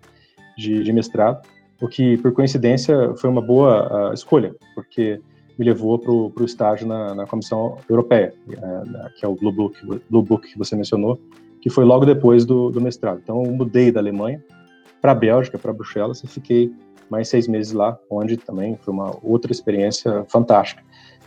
[0.56, 1.42] de, de mestrado,
[1.80, 5.20] o que, por coincidência, foi uma boa uh, escolha, porque
[5.58, 9.78] me levou para o estágio na, na, Comissão Europeia, uh, que é o Blue Book,
[10.08, 11.18] Blue Book que você mencionou,
[11.60, 13.20] que foi logo depois do, do mestrado.
[13.22, 14.42] Então, eu mudei da Alemanha
[15.00, 16.72] para a Bélgica, para Bruxelas, e fiquei
[17.10, 20.82] mais seis meses lá, onde também foi uma outra experiência fantástica.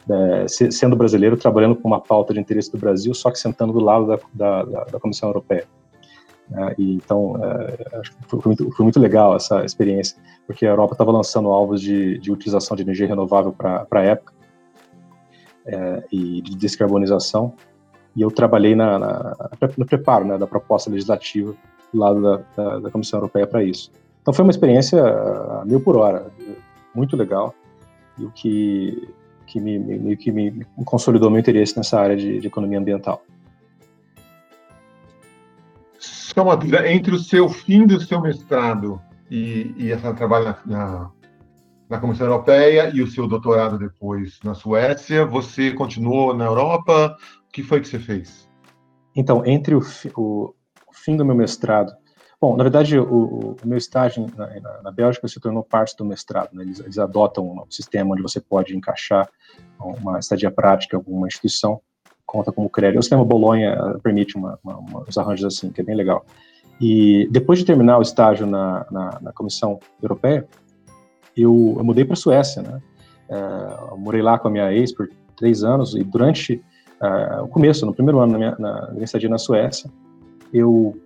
[0.10, 3.80] É, sendo brasileiro, trabalhando com uma pauta de interesse do Brasil, só que sentando do
[3.80, 5.68] lado da, da, da Comissão Europeia.
[6.50, 11.12] É, e, então, é, foi muito, foi muito, legal essa experiência, porque a Europa estava
[11.12, 14.34] lançando alvos de, de, utilização de energia renovável para a época
[15.66, 17.54] é, e de descarbonização,
[18.16, 19.36] e eu trabalhei na, na,
[19.78, 21.54] no preparo né, da proposta legislativa
[21.94, 23.92] do lado da, da, da Comissão Europeia para isso.
[24.28, 26.30] Então foi uma experiência a mil por hora,
[26.94, 27.56] muito legal,
[28.18, 29.08] e o que,
[29.46, 33.22] que, me, me, que me consolidou meu interesse nessa área de, de economia ambiental.
[35.98, 40.58] Só uma dúvida, entre o seu fim do seu mestrado e, e esse trabalho na,
[40.66, 41.12] na,
[41.90, 47.16] na Comissão Europeia e o seu doutorado depois na Suécia, você continuou na Europa?
[47.48, 48.46] O que foi que você fez?
[49.16, 49.80] Então, entre o,
[50.18, 50.54] o,
[50.86, 51.94] o fim do meu mestrado
[52.40, 56.06] Bom, na verdade, o, o meu estágio na, na, na, Bélgica se tornou parte do
[56.06, 56.50] mestrado.
[56.54, 56.64] Né?
[56.64, 59.28] Eles, eles, adotam um sistema onde você pode encaixar
[59.80, 61.82] uma estadia prática alguma instituição,
[62.28, 63.00] conta como crédito.
[63.00, 66.26] O sistema Bolonha permite uma, uma, uma, uns arranjos assim, que é bem legal.
[66.80, 68.86] E depois de terminar o estágio na,
[69.20, 70.48] na Comissão Europeia,
[71.36, 72.82] eu, eu mudei para a Suécia, né?
[73.30, 76.64] É, morei lá com a minha ex por três anos e durante
[77.02, 79.92] uh, o começo, no primeiro ano da minha, na, minha estadia na Suécia,
[80.54, 80.98] eu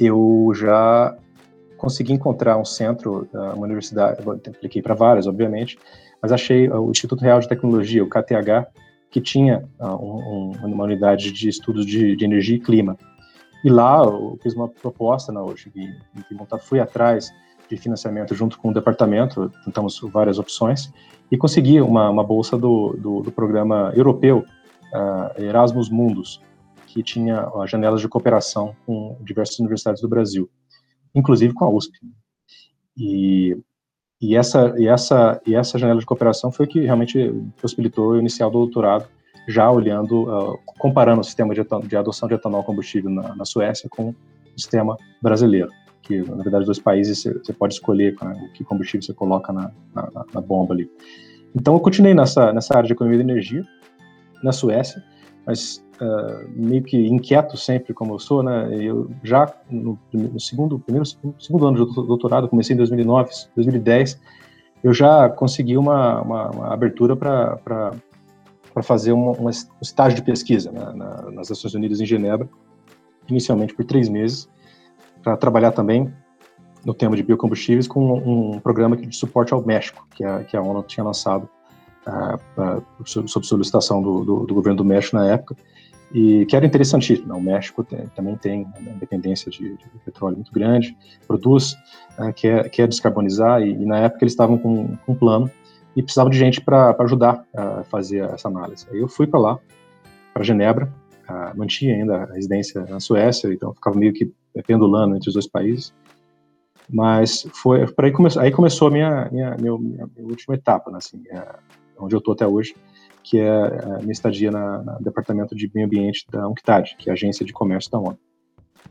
[0.00, 1.16] eu já
[1.76, 5.78] consegui encontrar um centro, uh, uma universidade, apliquei para várias, obviamente,
[6.20, 8.68] mas achei o Instituto Real de Tecnologia, o KTH,
[9.10, 12.96] que tinha um, uma unidade de estudos de, energia e clima.
[13.64, 15.72] E lá eu fiz uma proposta na hoje
[16.62, 17.30] fui atrás
[17.68, 20.92] de financiamento junto com o departamento, tentamos várias opções,
[21.30, 24.44] e consegui uma, uma bolsa do, do, do, programa europeu
[24.92, 26.40] uh, Erasmus Mundus,
[26.92, 30.50] que tinha uh, janelas de cooperação com diversas universidades do Brasil,
[31.14, 31.98] inclusive com a USP.
[32.96, 33.56] E,
[34.20, 39.06] e, essa, e, essa, e essa janela de cooperação foi que realmente possibilitou o doutorado,
[39.48, 43.88] já olhando, uh, comparando o sistema de, de, adoção de etanol combustível na, na Suécia
[43.88, 44.14] com o
[44.56, 45.70] sistema brasileiro
[46.02, 50.24] que na verdade dois países você pode escolher né, que combustível você coloca na, na,
[50.34, 50.90] na, bomba ali.
[51.54, 53.62] Então eu continuei nessa nessa área de economia de energia
[54.42, 55.04] na Suécia,
[55.46, 58.68] mas uh, meio que inquieto sempre como eu sou, né?
[58.72, 61.06] Eu já no, no segundo primeiro
[61.38, 64.20] segundo ano de doutorado comecei em 2009, 2010
[64.82, 67.92] eu já consegui uma, uma, uma abertura para
[68.82, 72.48] fazer um, um, estágio de pesquisa né, na, nas Nações Unidas em Genebra,
[73.28, 74.48] inicialmente por três meses
[75.22, 76.12] para trabalhar também
[76.84, 80.62] no tema de biocombustíveis com um, programa de suporte ao México, que a, que a
[80.62, 81.46] ONU tinha lançado
[82.06, 85.56] uh, uh, sob, solicitação do, do, do, governo do México na época,
[86.12, 87.28] e que era interessantíssimo.
[87.28, 87.34] Né?
[87.34, 90.96] O México tem, também tem uma dependência de, de, petróleo muito grande,
[91.26, 91.76] produz,
[92.36, 95.50] quer, quer descarbonizar, e, e, na época eles estavam com, com um plano
[95.94, 98.86] e precisavam de gente para ajudar a fazer essa análise.
[98.90, 99.58] Aí eu fui para lá,
[100.32, 100.92] para Genebra,
[101.54, 104.32] mantinha ainda a residência na Suécia, então ficava meio que
[104.66, 105.92] pendulando entre os dois países.
[106.92, 111.22] Mas foi aí, come, aí começou a minha, minha, minha, minha última etapa, né, assim,
[111.30, 111.54] é,
[111.96, 112.74] onde eu estou até hoje,
[113.22, 117.12] que é a minha estadia na, no Departamento de Meio Ambiente da UNCTAD, que é
[117.12, 118.18] a Agência de Comércio da ONU.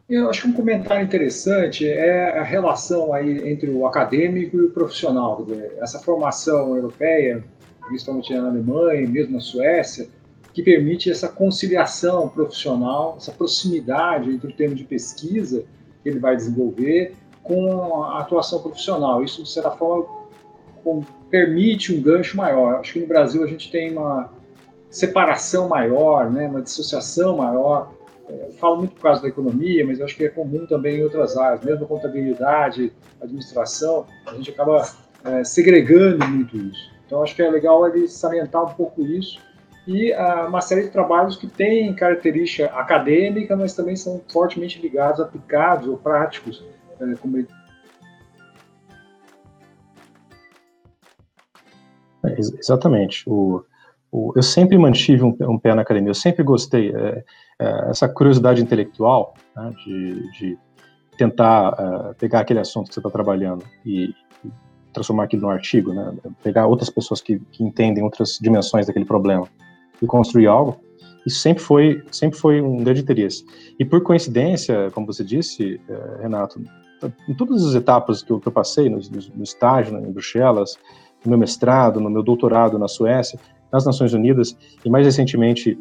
[0.08, 4.72] Eu acho que um comentário interessante é a relação aí entre o acadêmico e o
[4.72, 5.46] profissional.
[5.80, 7.44] Essa formação europeia,
[7.88, 10.08] principalmente na Alemanha, mesmo na Suécia,
[10.52, 15.64] que permite essa conciliação profissional, essa proximidade entre o tema de pesquisa
[16.02, 17.14] que ele vai desenvolver
[17.44, 19.24] com a atuação profissional.
[19.24, 20.08] Isso, de certa forma,
[21.30, 22.80] permite um gancho maior.
[22.80, 24.32] Acho que no Brasil a gente tem uma
[24.90, 27.94] separação maior, né, uma dissociação maior.
[28.28, 31.04] É, eu falo muito por causa da economia, mas acho que é comum também em
[31.04, 34.88] outras áreas, mesmo contabilidade, administração, a gente acaba
[35.26, 36.92] é, segregando muito isso.
[37.06, 39.40] Então, acho que é legal ele salientar um pouco isso
[39.88, 45.20] e uh, uma série de trabalhos que têm característica acadêmica, mas também são fortemente ligados,
[45.20, 46.64] aplicados ou práticos,
[47.00, 47.48] uh, como ele...
[52.26, 53.24] é, Exatamente.
[53.28, 53.64] O,
[54.12, 56.94] o, eu sempre mantive um, um, pé na academia, eu sempre gostei.
[56.96, 57.24] É,
[57.62, 60.58] é, essa curiosidade intelectual né, de, de,
[61.18, 64.14] tentar uh, pegar aquele assunto que você está trabalhando e,
[64.94, 69.48] transformar aquilo num artigo, né, pegar outras pessoas que, que entendem outras dimensões daquele problema
[70.02, 70.80] e construir algo,
[71.26, 73.46] isso sempre foi, sempre foi um grande interesse.
[73.78, 76.62] E por coincidência, como você disse, eh, Renato,
[77.28, 79.00] em todas as etapas que eu, que eu passei, no,
[79.36, 80.78] no, estágio em Bruxelas,
[81.26, 83.40] no meu mestrado, no meu doutorado na Suécia,
[83.72, 85.78] nas Nações Unidas e mais recentemente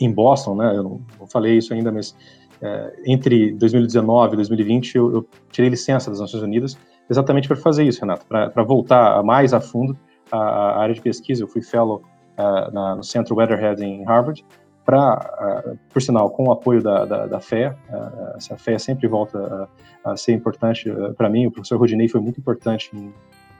[0.00, 0.76] em Boston, né?
[0.76, 1.00] Eu não,
[1.30, 2.14] falei isso ainda, mas
[2.62, 6.78] é, entre 2019 e 2020 eu, eu, tirei licença das Nações Unidas
[7.10, 9.96] exatamente para fazer isso, Renato, para voltar mais a fundo
[10.30, 11.42] a, área de pesquisa.
[11.42, 12.02] Eu fui fellow
[12.36, 14.44] uh, na, no Centro Weatherhead em Harvard,
[14.84, 19.08] para, uh, por sinal, com o apoio da, da, da FEA, uh, essa FEA sempre
[19.08, 19.68] volta
[20.04, 23.12] a, a ser importante para mim, o professor Rodinei foi muito importante em,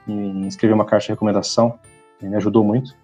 [0.09, 1.79] em escrever uma carta de recomendação,
[2.21, 2.97] me ajudou muito,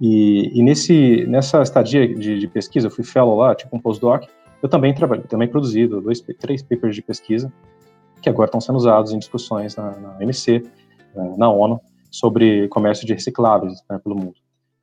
[0.00, 4.28] e, e nesse, nessa estadia de, de, pesquisa, eu fui fellow lá, tipo um postdoc,
[4.62, 7.52] eu também trabalhei, também produzi dois, três papers de pesquisa,
[8.20, 10.62] que agora estão sendo usados em discussões na, na MC,
[11.36, 14.34] na ONU, sobre comércio de recicláveis né, pelo mundo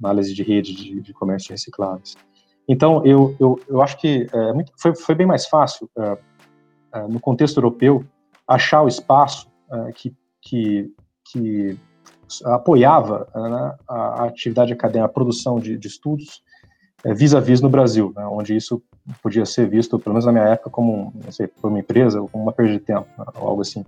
[0.01, 2.15] análise de rede de, de comércio recicláveis.
[2.67, 6.17] Então, eu, eu, eu acho que é, muito, foi, foi bem mais fácil, é,
[6.93, 8.05] é, no contexto europeu,
[8.47, 9.47] achar o espaço
[9.93, 10.91] que, que,
[11.31, 11.77] que
[12.45, 16.43] apoiava né, a, atividade acadêmica, a produção de, de estudos,
[17.15, 18.81] vis a vis no Brasil, né, onde isso
[19.21, 22.73] podia ser visto, pelo menos na minha época, como, sei, uma empresa, como uma perda
[22.73, 23.83] de tempo, ou algo assim.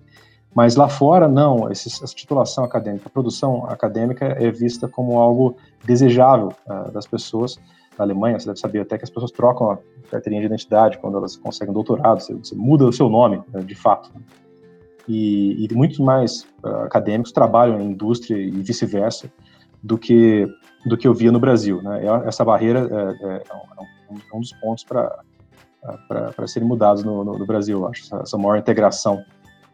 [0.53, 6.53] Mas lá fora, não, essa titulação acadêmica, a produção acadêmica é vista como algo desejável
[6.67, 7.57] uh, das pessoas.
[7.97, 9.77] Na Alemanha, você deve saber até que as pessoas trocam a
[10.09, 13.75] carteirinha de identidade quando elas conseguem doutorado, você, você muda o seu nome, uh, de
[13.75, 14.11] fato.
[15.07, 19.31] E, e muitos mais uh, acadêmicos trabalham em indústria e vice-versa
[19.81, 20.47] do que
[20.85, 21.81] do que eu via no Brasil.
[21.81, 22.01] Né?
[22.25, 27.37] Essa barreira é, é, é, um, é um, dos pontos para serem mudados no, no,
[27.37, 29.23] no Brasil, eu acho, essa maior integração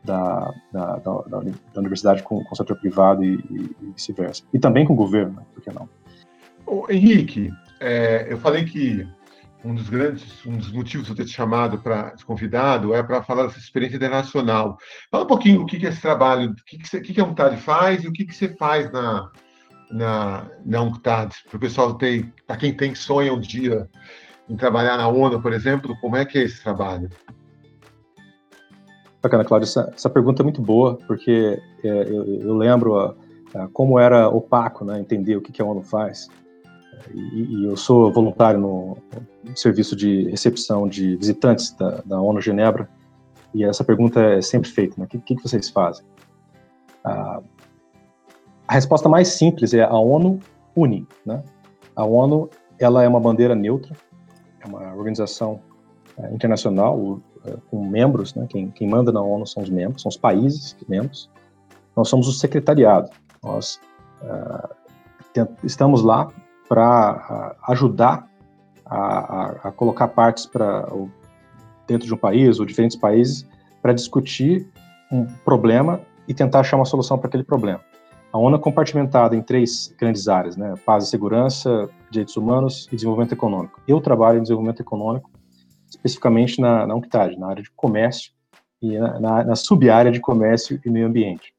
[0.03, 4.43] da, da, da, da universidade com, com, o setor privado e, e, e vice-versa.
[4.53, 5.43] E também com o governo, né?
[5.53, 5.87] por que não?
[6.65, 9.07] Ô, Henrique, é, eu falei que
[9.67, 13.21] um dos grandes, um dos motivos de eu ter te chamado para convidado é para
[13.21, 14.77] falar dessa experiência internacional.
[15.11, 17.19] Fala um pouquinho o que, que é esse trabalho, o que, que, você, que, que
[17.19, 19.29] a UNCTAD faz e o que, que você faz na,
[19.91, 23.89] na, na UNCTAD, para o pessoal ter, para quem tem sonho um dia
[24.49, 27.09] em trabalhar na ONU, por exemplo, como é que é esse trabalho?
[29.21, 29.65] Bacana, Cláudio.
[29.65, 33.13] Essa, essa pergunta é muito boa, porque é, eu, eu, lembro a,
[33.53, 36.29] a, como era opaco né, entender o que, que a ONU faz.
[37.13, 38.97] E, e eu sou voluntário no,
[39.55, 42.89] serviço de recepção de visitantes da, da, ONU Genebra,
[43.53, 46.05] e essa pergunta é sempre feita: né, o que, que, vocês fazem?
[47.03, 50.39] a resposta mais simples é a ONU
[50.75, 51.07] une.
[51.25, 51.41] Né?
[51.95, 53.95] A ONU ela é uma bandeira neutra,
[54.59, 55.61] é uma organização
[56.17, 57.21] é, internacional,
[57.69, 58.45] com membros, né?
[58.49, 61.29] Quem, quem, manda na ONU são os membros, são os países membros.
[61.95, 63.09] Nós somos o secretariado.
[63.43, 63.79] Nós
[64.21, 64.75] uh,
[65.63, 66.29] estamos lá
[66.67, 68.27] para ajudar
[68.85, 70.87] a, a, a, colocar partes para
[71.87, 73.47] dentro de um país ou diferentes países
[73.81, 74.67] para discutir
[75.11, 77.79] um problema e tentar achar uma solução para aquele problema.
[78.31, 80.73] A ONU é compartimentada em três grandes áreas, né?
[80.85, 83.81] Paz e segurança, direitos humanos e desenvolvimento econômico.
[83.87, 85.31] Eu trabalho em desenvolvimento econômico
[85.89, 88.31] especificamente na, na UNCTAD, na área de comércio
[88.81, 91.53] e na, na, na sub-área de comércio e meio ambiente,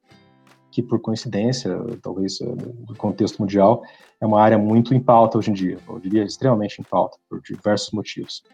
[0.79, 3.83] que por coincidência, talvez no contexto mundial,
[4.21, 7.41] é uma área muito em pauta hoje em dia, eu diria extremamente em pauta, por
[7.43, 8.45] diversos motivos.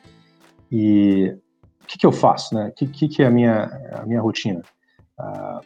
[0.73, 1.37] E
[1.83, 2.69] o que, que eu faço, né?
[2.69, 4.63] O que, que, que, é a minha, a minha rotina?
[5.21, 5.61] Uh,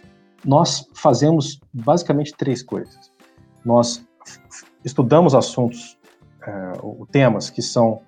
[0.44, 3.12] nós fazemos basicamente três coisas.
[3.64, 4.04] Nós
[4.84, 5.96] estudamos assuntos,
[6.82, 8.02] uh, temas que são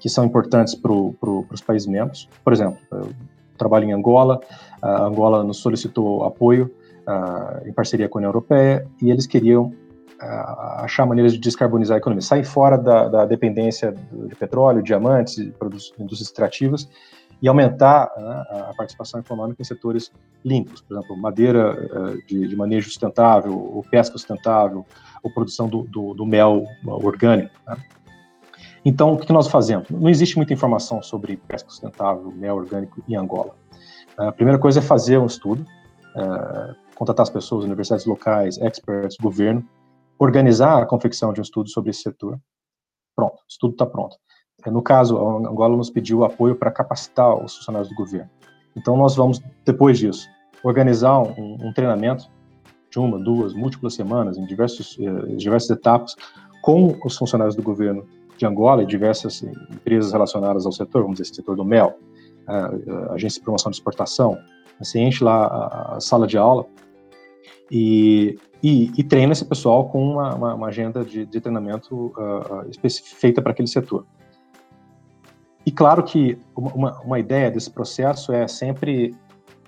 [0.00, 2.28] que são importantes para pro, os países membros.
[2.42, 3.14] Por exemplo, eu
[3.56, 4.40] trabalho em Angola,
[4.80, 6.74] a Angola nos solicitou apoio
[7.06, 10.24] uh, em parceria com a União Europeia e eles queriam uh,
[10.78, 15.92] achar maneiras de descarbonizar a economia, sair fora da, da dependência de petróleo, diamantes, produtos,
[15.98, 16.88] indústrias extrativas
[17.40, 20.12] e aumentar né, a participação econômica em setores
[20.44, 24.86] limpos, por exemplo, madeira uh, de, de, manejo sustentável, ou pesca sustentável,
[25.22, 27.54] ou produção do, do, do mel orgânico.
[27.66, 27.76] Né?
[28.84, 29.88] Então, o que nós fazemos?
[29.90, 33.54] Não existe muita informação sobre pesca sustentável, mel orgânico em Angola.
[34.16, 35.64] A primeira coisa é fazer um estudo,
[36.94, 39.66] contatar as pessoas, universidades locais, experts, governo,
[40.18, 42.38] organizar a confecção de um estudo sobre esse setor.
[43.14, 44.16] Pronto, o estudo está pronto.
[44.64, 48.30] É, no caso, a Angola nos pediu apoio para capacitar os funcionários do governo.
[48.76, 50.28] Então, nós vamos, depois disso,
[50.62, 52.30] organizar um, um treinamento
[52.90, 56.14] de uma, duas, múltiplas semanas, em diversos, eh, diversas etapas,
[56.62, 61.34] com os funcionários do governo de Angola e diversas empresas relacionadas ao setor, vamos dizer,
[61.34, 61.98] setor do mel,
[62.46, 64.38] a, agência de promoção de exportação,
[64.84, 66.66] você enche lá a, a sala de aula
[67.70, 72.70] e, e, e, treina esse pessoal com uma, uma, uma agenda de, de treinamento uh,
[73.16, 74.06] feita para aquele setor.
[75.64, 79.14] E claro que uma, uma ideia desse processo é sempre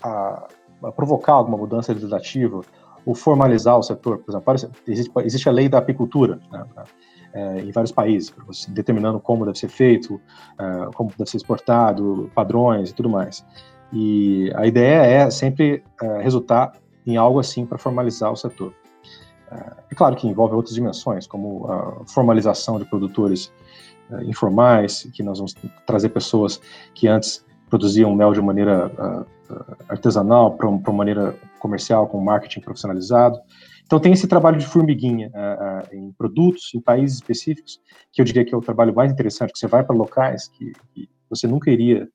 [0.02, 0.48] a,
[0.82, 2.60] a provocar alguma mudança legislativa
[3.06, 4.18] ou formalizar o setor.
[4.18, 6.64] Por exemplo, existe, existe a lei da apicultura, né?
[7.34, 8.32] é, em vários países,
[8.68, 10.20] determinando como deve ser feito,
[10.58, 13.44] é, como deve ser exportado, padrões e tudo mais.
[13.94, 16.72] E a ideia é sempre é, resultar
[17.06, 18.74] em algo assim para formalizar o setor.
[19.90, 23.52] É claro que envolve outras dimensões, como a formalização de produtores
[24.10, 25.54] é, informais, que nós vamos
[25.86, 26.60] trazer pessoas
[26.92, 33.40] que antes produziam mel de maneira uh, artesanal para uma maneira comercial, com marketing profissionalizado.
[33.84, 37.80] Então tem esse trabalho de formiguinha uh, uh, em produtos, em países específicos,
[38.12, 40.72] que eu diria que é o trabalho mais interessante, que você vai para locais que,
[40.94, 42.08] que, você nunca iria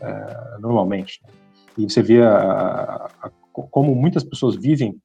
[0.00, 1.20] uh, normalmente.
[1.22, 1.30] Né?
[1.78, 4.96] E você vê a, a, como muitas pessoas vivem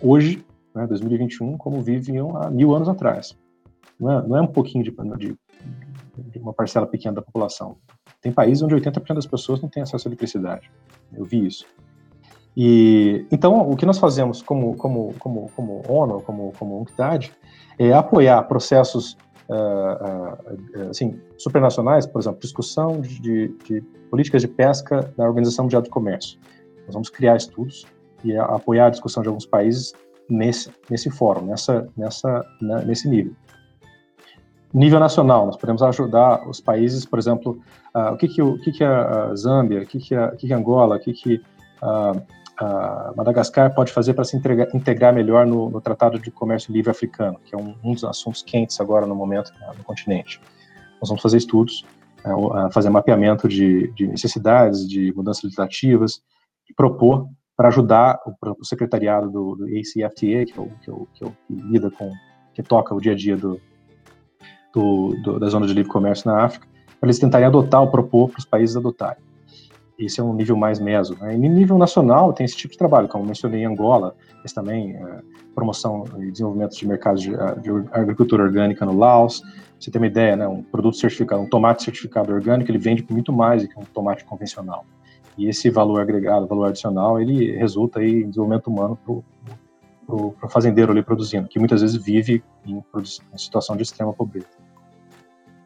[0.00, 3.36] hoje, né, 2021, como viviam há mil anos atrás.
[3.98, 5.36] Não é, não é um pouquinho de, de,
[6.16, 7.76] de uma parcela pequena da população.
[8.20, 10.70] Tem países onde 80% das pessoas não têm acesso à eletricidade.
[11.12, 11.66] Eu vi isso.
[12.56, 17.32] E então o que nós fazemos como como como como ONU, como como UNCTAD,
[17.78, 19.16] é apoiar processos
[19.48, 23.80] uh, assim, supranacionais, por exemplo, discussão de, de,
[24.10, 26.38] políticas de pesca da Organização Mundial do Comércio.
[26.86, 27.86] Nós vamos criar estudos
[28.22, 29.92] e apoiar a discussão de alguns países
[30.28, 33.34] nesse, nesse fórum, nessa, nessa, né, nesse nível.
[34.72, 37.60] Nível nacional, nós podemos ajudar os países, por exemplo,
[37.94, 40.48] uh, o que que, o que, que a Zâmbia, o que que a, o que
[40.48, 41.34] que Angola, o que que
[41.80, 42.20] uh,
[42.56, 46.90] a Madagascar pode fazer para se integrar, integrar melhor no, no, Tratado de Comércio Livre
[46.90, 50.40] Africano, que é um, um, dos assuntos quentes agora no momento no continente.
[51.00, 51.84] Nós vamos fazer estudos,
[52.24, 56.22] uh, fazer mapeamento de, de necessidades, de mudanças legislativas,
[56.68, 60.92] e propor para ajudar o, o secretariado do, do ACFTA, que é, o, que, é
[60.92, 62.10] o, que, é o, que lida com,
[62.52, 63.60] que toca o dia a dia do,
[64.72, 66.66] do, do, da zona de livre comércio na África,
[67.00, 69.22] para eles tentarem adotar ou propor para os países adotarem.
[69.98, 71.16] Esse é um nível mais meso.
[71.20, 71.34] Né?
[71.34, 74.96] E no nível nacional tem esse tipo de trabalho, como mencionei em Angola, mas também
[74.96, 75.20] é,
[75.54, 79.42] promoção e desenvolvimento de mercados de, de, agricultura orgânica no Laos.
[79.78, 80.48] Você tem uma ideia, né?
[80.48, 84.24] um produto certificado, um tomate certificado orgânico, ele vende muito mais do que um tomate
[84.24, 84.84] convencional.
[85.36, 88.98] E esse valor agregado, valor adicional, ele resulta aí em desenvolvimento humano
[90.06, 94.63] para o fazendeiro ali produzindo, que muitas vezes vive em, em situação de extrema pobreza.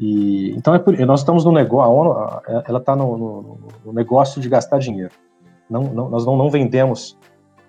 [0.00, 3.92] E, então, é por, nós estamos no negócio, a ONU, ela está no, no, no,
[3.92, 5.12] negócio de gastar dinheiro.
[5.68, 7.18] Não, não, nós não, não vendemos,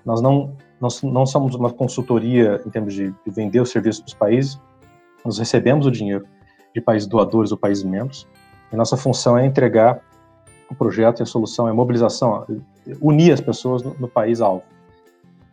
[0.06, 4.14] nós não, nós não somos uma consultoria em termos de, de vender o serviço dos
[4.14, 4.60] países,
[5.26, 6.26] nós recebemos o dinheiro
[6.74, 8.28] de países doadores ou países membros,
[8.72, 10.02] e nossa função é entregar
[10.70, 12.46] o projeto e a solução, é mobilização,
[13.02, 14.64] unir as pessoas no, no país alvo.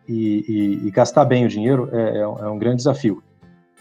[0.07, 3.21] E, e, e, gastar bem o dinheiro é, é, um, é um grande desafio,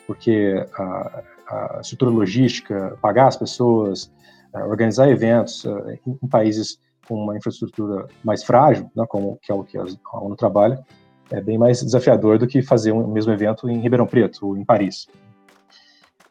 [0.08, 4.12] porque a, a estrutura logística, pagar as pessoas,
[4.52, 9.54] eh, organizar eventos eh, em, países com uma infraestrutura mais frágil, né, como que é
[9.54, 9.84] o que a
[10.18, 10.84] ONU trabalha,
[11.30, 14.64] é bem mais desafiador do que fazer um mesmo evento em Ribeirão Preto ou em
[14.64, 15.06] Paris.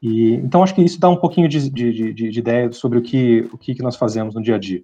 [0.01, 3.01] E, então, acho que isso dá um pouquinho de, de, de, de ideia sobre o
[3.01, 4.81] que, o que nós fazemos no dia a dia.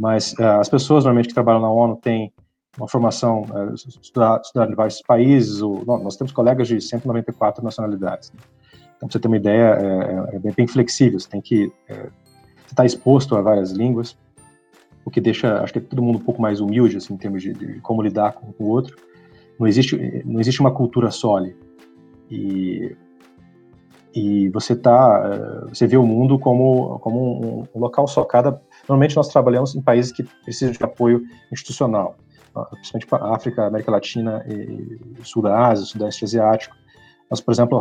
[0.00, 2.32] Mas uh, as pessoas, normalmente, que trabalham na ONU têm
[2.76, 8.32] uma formação, uh, estudar, estudar em vários países, ou, nós temos colegas de 194 nacionalidades.
[8.32, 8.40] Né?
[9.02, 9.76] Então, você ter uma ideia,
[10.30, 12.08] é, é, é bem flexível, você tem que é,
[12.64, 14.16] estar exposto a várias línguas,
[15.04, 17.42] o que deixa, acho que é todo mundo um pouco mais humilde, assim, em termos
[17.42, 18.96] de, de como lidar com o outro.
[19.58, 21.56] Não existe, não existe uma cultura sólida.
[22.30, 22.96] E,
[24.14, 28.22] e você tá, é, você vê o mundo como, como um, um local só.
[28.24, 32.14] Cada, normalmente nós trabalhamos em países que precisam de apoio institucional,
[32.70, 36.76] principalmente para África, América Latina, e, Sul da Ásia, Sudeste Asiático.
[37.32, 37.80] Nós, por exemplo,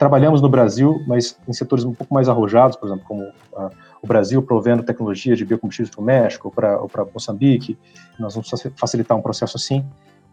[0.00, 3.70] trabalhamos no Brasil, mas em setores um pouco mais arrojados, por exemplo, como uh,
[4.02, 7.78] o Brasil provendo tecnologia de biocombustíveis para o México ou para Moçambique.
[8.18, 9.86] Nós vamos facilitar um processo assim,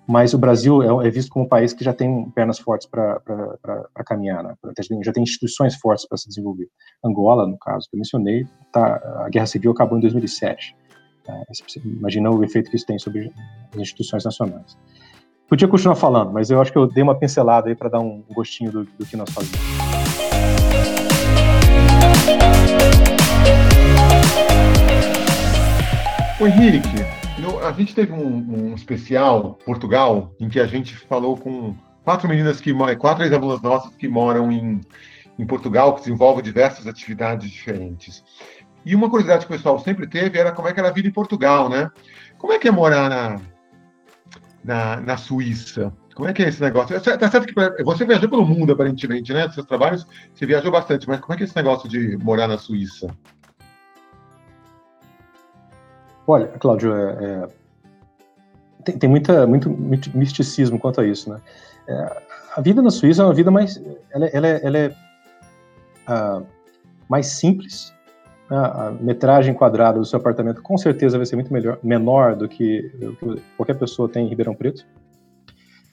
[0.07, 3.21] mas o Brasil é, é visto como um país que já tem pernas fortes para
[4.07, 4.55] caminhar, né?
[5.03, 6.67] já tem instituições fortes para se desenvolver.
[7.05, 8.43] Angola, no caso que eu mencionei,
[8.73, 10.75] tá, a Guerra Civil acabou em 2007.
[11.23, 11.33] Tá?
[11.85, 13.31] Imagina o efeito que isso tem sobre
[13.71, 14.75] as instituições nacionais.
[15.49, 18.23] Podia continuar falando, mas eu acho que eu dei uma pincelada aí para dar um
[18.29, 19.57] gostinho do, do que nós fazemos.
[26.39, 26.87] O Henrique,
[27.63, 32.61] a gente teve um, um, especial Portugal em que a gente falou com quatro meninas
[32.61, 34.79] que quatro ex-alunas nossas que moram em,
[35.39, 38.23] em Portugal, que desenvolvem diversas atividades diferentes.
[38.85, 41.07] E uma curiosidade que o pessoal sempre teve era como é que era a vida
[41.07, 41.89] em Portugal, né?
[42.37, 43.41] Como é que é morar na,
[44.63, 45.93] na, na Suíça.
[46.15, 46.99] Como é que é esse negócio?
[46.99, 49.49] Tá certo que você viajou pelo mundo, aparentemente, né?
[49.49, 52.57] Seus trabalhos, você viajou bastante, mas como é que é esse negócio de morar na
[52.57, 53.07] Suíça?
[56.27, 57.47] Olha, Cláudio, é, é,
[58.83, 59.69] tem, tem muita, muito
[60.15, 61.39] misticismo quanto a isso, né?
[61.87, 62.23] É,
[62.55, 63.81] a vida na Suíça é uma vida mais,
[64.11, 64.87] ela, ela, ela é
[66.09, 66.45] uh,
[67.07, 67.93] mais simples,
[68.49, 72.91] a metragem quadrada do seu apartamento com certeza vai ser muito melhor, menor do que,
[73.55, 74.85] qualquer pessoa tem em Ribeirão Preto.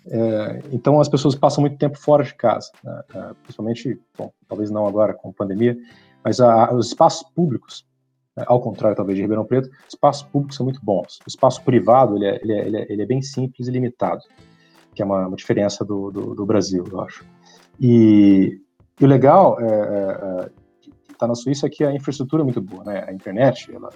[0.09, 4.71] É, então as pessoas passam muito tempo fora de casa, né, é, principalmente, bom, talvez
[4.71, 5.77] não agora com a pandemia,
[6.25, 7.85] mas a, os espaços públicos,
[8.37, 11.19] né, ao contrário talvez de Ribeirão Preto, espaços públicos são muito bons.
[11.27, 14.23] O espaço privado ele é, ele é, ele é, ele é bem simples e limitado,
[14.95, 17.27] que é uma, uma diferença do, do, do, Brasil, eu acho.
[17.81, 18.61] E,
[19.01, 20.66] e o legal é, é, é
[21.17, 23.05] está na Suíça que a infraestrutura é muito boa, né?
[23.07, 23.91] A internet, ela,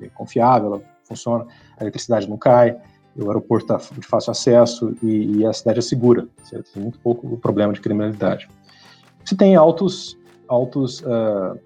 [0.00, 1.46] é confiável, ela funciona,
[1.76, 2.76] a eletricidade não cai,
[3.16, 6.26] o aeroporto está de fácil acesso e, e, a cidade é segura.
[6.42, 8.48] Você tem muito pouco problema de criminalidade.
[9.24, 10.18] Você tem altos,
[10.48, 11.58] altos, uh,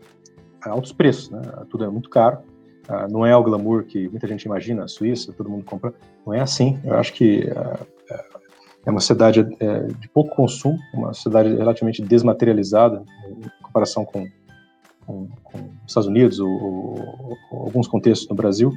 [0.63, 1.41] altos preços, né?
[1.71, 2.39] Tudo é muito caro.
[2.89, 5.95] Uh, não é o glamour que muita gente imagina, a Suíça, todo mundo compra.
[6.27, 6.81] Não é assim.
[6.85, 7.87] Eu acho que uh,
[8.87, 14.29] é uma cidade é, de pouco consumo, uma cidade relativamente desmaterializada em comparação com,
[15.07, 18.73] com, com os Estados Unidos ou, ou, ou, alguns contextos no Brasil.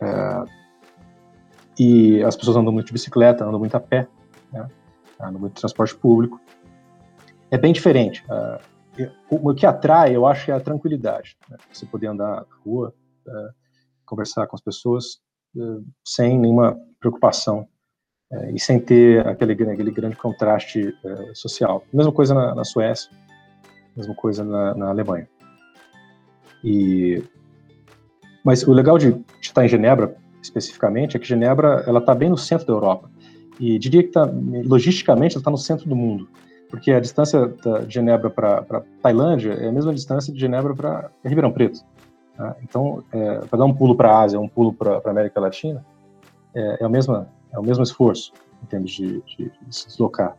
[0.00, 0.60] É,
[1.78, 4.06] e as pessoas andam muito de bicicleta, andam muito a pé,
[4.52, 4.68] né?
[5.18, 6.40] andam muito de transporte público.
[7.50, 8.22] É bem diferente.
[8.28, 11.38] Uh, o, que atrai, eu acho, é a tranquilidade.
[11.48, 11.56] Né?
[11.72, 12.94] Você poder andar na rua,
[13.26, 13.54] uh,
[14.04, 15.20] conversar com as pessoas
[15.56, 17.66] uh, sem nenhuma preocupação
[18.54, 20.94] e sem ter aquele, aquele grande contraste
[21.34, 21.82] social.
[21.92, 23.10] Mesma coisa na, na, Suécia,
[23.96, 25.28] mesma coisa na, na Alemanha.
[26.64, 27.22] E
[28.44, 32.30] mas o legal de, de, estar em Genebra especificamente é que Genebra ela está bem
[32.30, 33.10] no centro da Europa
[33.58, 34.26] e diria que tá,
[34.64, 36.26] logisticamente ela está no centro do mundo
[36.70, 37.52] porque a distância
[37.86, 41.80] de Genebra para Tailândia é a mesma distância de Genebra para Ribeirão Preto.
[42.36, 42.56] Tá?
[42.62, 45.84] Então, é, para dar um pulo para a Ásia, um pulo para a América Latina,
[46.54, 48.32] é, é, o mesmo, é o mesmo esforço
[48.62, 50.36] em termos de, de, de se deslocar.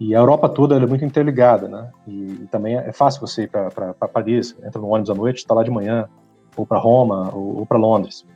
[0.00, 1.90] E a Europa toda é muito interligada, né?
[2.08, 5.54] E, e também é fácil você ir para Paris, entra no ônibus à noite, está
[5.54, 6.08] lá de manhã,
[6.56, 8.26] ou para Roma, ou, ou para Londres.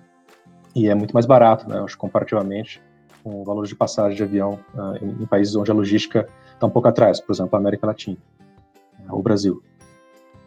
[0.75, 1.81] E é muito mais barato, né?
[1.81, 2.83] Acho comparativamente
[3.23, 6.71] com valor de passagem de avião uh, em, em países onde a logística está um
[6.71, 8.19] pouco atrás, por exemplo, a América Latina,
[8.99, 9.62] né, o Brasil.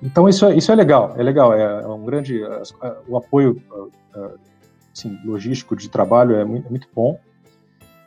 [0.01, 2.39] Então isso é, isso é legal, é legal, é, é um grande,
[3.07, 3.59] o apoio
[4.93, 7.19] assim, logístico de trabalho é muito, é muito bom,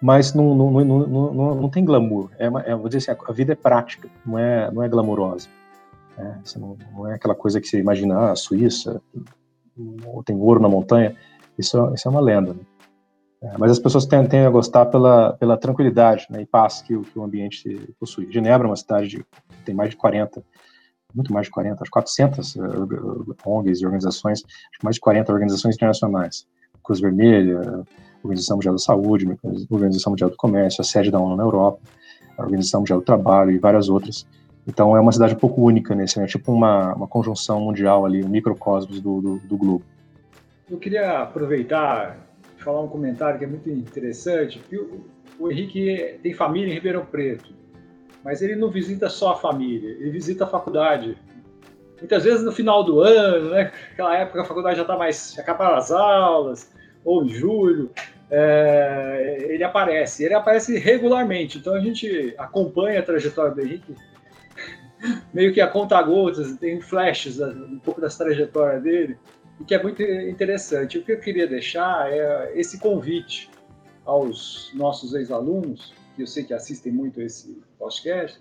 [0.00, 3.52] mas não, não, não, não, não tem glamour, é, é, vou dizer assim, a vida
[3.52, 5.48] é prática, não é, não é glamourosa.
[6.16, 6.42] Né?
[6.56, 9.00] Não, não, é aquela coisa que você imagina, ah, a Suíça,
[10.24, 11.14] tem ouro na montanha,
[11.58, 12.54] isso, isso é uma lenda.
[12.54, 12.60] Né?
[13.42, 17.18] É, mas as pessoas tendem a gostar pela, pela tranquilidade né, e paz que, que,
[17.18, 18.30] o ambiente possui.
[18.30, 20.42] Genebra é uma cidade de, que tem mais de 40,
[21.14, 24.42] muito mais de 40, acho 400 uh, ONGs e organizações,
[24.82, 26.46] mais de 40 organizações internacionais.
[26.82, 27.60] Cruz Vermelha,
[28.22, 29.38] Organização Mundial da Saúde,
[29.70, 31.80] Organização Mundial do Comércio, a sede da ONU na Europa,
[32.36, 34.26] a Organização Mundial do Trabalho e várias outras.
[34.66, 38.22] Então é uma cidade um pouco única nesse, né, tipo uma, uma conjunção mundial ali,
[38.22, 39.84] um microcosmos do, do, do globo.
[40.70, 45.04] Eu queria aproveitar falar um comentário que é muito interessante, que o,
[45.38, 47.52] o Henrique tem família em Ribeirão Preto,
[48.22, 51.16] mas ele não visita só a família, ele visita a faculdade.
[51.98, 53.72] Muitas vezes no final do ano, né?
[53.92, 56.70] Aquela época a faculdade já está mais, já acabaram as aulas,
[57.04, 57.90] ou julho,
[58.30, 60.24] é, ele aparece.
[60.24, 63.94] Ele aparece regularmente, então a gente acompanha a trajetória do Henrique
[65.34, 69.18] meio que a conta gotas, tem flashes um pouco dessa trajetória dele
[69.60, 70.98] e que é muito interessante.
[70.98, 73.50] O que eu queria deixar é esse convite
[74.04, 78.38] aos nossos ex-alunos, que eu sei que assistem muito esse podcast,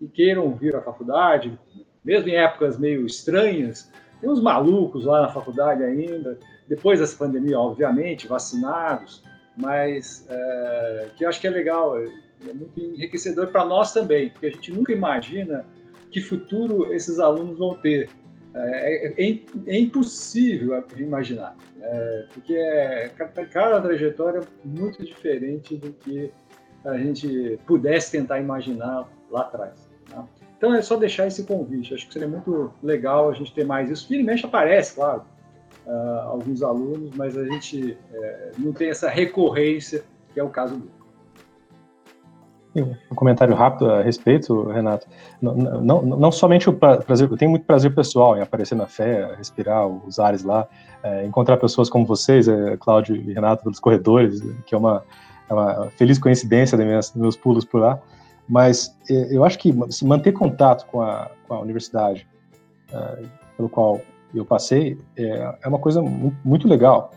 [0.00, 1.58] e queiram vir à faculdade,
[2.04, 3.90] mesmo em épocas meio estranhas,
[4.20, 6.38] tem uns malucos lá na faculdade ainda,
[6.68, 9.22] depois dessa pandemia, obviamente, vacinados,
[9.56, 14.46] mas é, que eu acho que é legal, é muito enriquecedor para nós também, porque
[14.46, 15.64] a gente nunca imagina
[16.10, 18.08] que futuro esses alunos vão ter.
[18.56, 23.08] É, é, é, impossível imaginar, é, porque é
[23.50, 26.30] cada trajetória muito diferente do que
[26.84, 29.90] a gente pudesse tentar imaginar lá atrás.
[30.08, 30.24] Tá?
[30.56, 31.94] Então é só deixar esse convite.
[31.94, 34.08] Acho que seria muito legal a gente ter mais isso.
[34.08, 35.24] Vira e mexe aparece, claro,
[35.86, 40.76] uh, alguns alunos, mas a gente é, não tem essa recorrência que é o caso
[40.76, 41.04] do.
[42.76, 45.06] Um comentário rápido a respeito, Renato.
[45.40, 49.32] Não, não, não somente o prazer, eu tenho muito prazer pessoal em aparecer na fé,
[49.36, 50.66] respirar os ares lá,
[51.00, 55.04] é, encontrar pessoas como vocês, é, Cláudio e Renato, pelos corredores, que é uma,
[55.48, 58.00] é uma feliz coincidência dos meus, meus pulos por lá.
[58.48, 62.26] Mas eu acho que se manter contato com a, com a universidade
[62.92, 63.22] é,
[63.56, 64.00] pelo qual
[64.34, 67.12] eu passei é, é uma coisa muito, legal.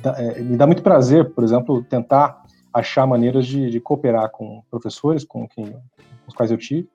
[0.00, 5.24] Dá, me dá muito prazer, por exemplo, tentar achar maneiras de, de cooperar com professores
[5.24, 5.80] com, quem, com
[6.26, 6.88] os quais eu tive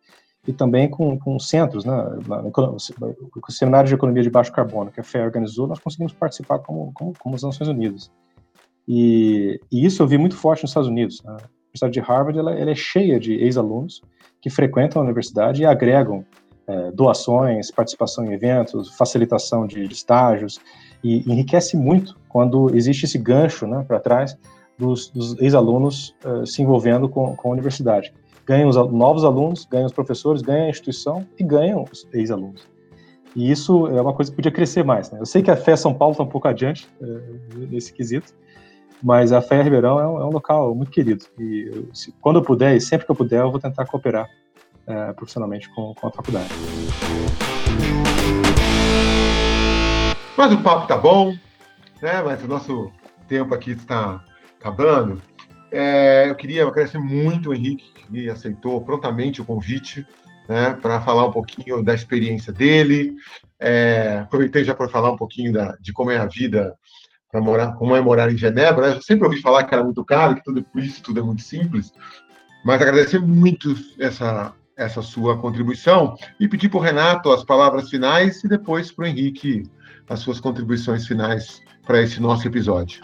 [0.47, 1.93] e também com, com centros, né?
[2.27, 6.91] O Seminário de Economia de Baixo Carbono que a FEA organizou, nós conseguimos participar como,
[6.93, 8.11] como, como as Nações Unidas.
[8.87, 11.21] E, e, isso eu vi muito forte nos Estados Unidos.
[11.23, 11.31] Né?
[11.31, 11.35] A
[11.67, 14.01] Universidade de Harvard ela, ela é cheia de ex-alunos
[14.41, 16.25] que frequentam a universidade e agregam
[16.69, 20.59] é, doações, participação em eventos, facilitação de, estágios,
[21.03, 24.37] e enriquece muito quando existe esse gancho né, para trás
[24.77, 28.13] dos, dos ex-alunos uh, se envolvendo com, com a universidade.
[28.45, 32.67] Ganham os novos alunos, ganham os professores, ganham a instituição e ganham os ex-alunos.
[33.35, 35.11] E isso é uma coisa que podia crescer mais.
[35.11, 35.19] Né?
[35.19, 38.33] Eu sei que a Fé São Paulo está um pouco adiante uh, nesse quesito,
[39.01, 41.25] mas a Fé Ribeirão é um, é um local muito querido.
[41.39, 44.29] E eu, se, quando eu puder, e sempre que eu puder, eu vou tentar cooperar
[44.89, 46.49] uh, profissionalmente com, com a faculdade.
[50.35, 51.33] Mas o papo tá bom,
[52.01, 52.21] né?
[52.23, 52.91] Mas o nosso
[53.27, 54.23] tempo aqui está
[54.59, 55.21] acabando.
[55.71, 60.05] é, eu queria agradecer muito o Henrique, que aceitou prontamente o convite
[60.47, 63.15] né, para falar um pouquinho da experiência dele.
[63.59, 66.75] É, aproveitei já para falar um pouquinho da, de como é a vida
[67.31, 68.89] para morar, como é morar em Genebra.
[68.89, 68.95] Né?
[68.95, 71.43] Eu sempre ouvi falar que era muito caro, que tudo por isso tudo é muito
[71.43, 71.93] simples.
[72.65, 78.41] Mas agradecer muito essa, essa sua contribuição e pedir para o Renato as palavras finais
[78.43, 79.63] e depois para o Henrique
[80.07, 83.01] as suas contribuições finais para esse nosso episódio.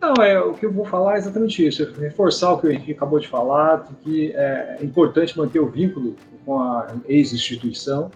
[0.00, 2.72] Não, é, o que eu vou falar é exatamente isso, é reforçar o que o
[2.72, 6.16] Henrique acabou de falar, que é importante manter o vínculo
[6.46, 8.10] com a ex-instituição,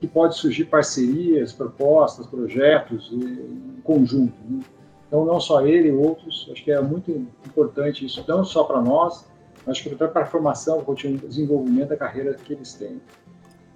[0.00, 4.34] que pode surgir parcerias, propostas, projetos em conjunto.
[4.48, 4.60] Né?
[5.06, 7.10] Então, não só ele, outros, acho que é muito
[7.46, 9.24] importante isso, não só para nós,
[9.68, 13.02] mas para a formação, para o desenvolvimento da carreira que eles têm.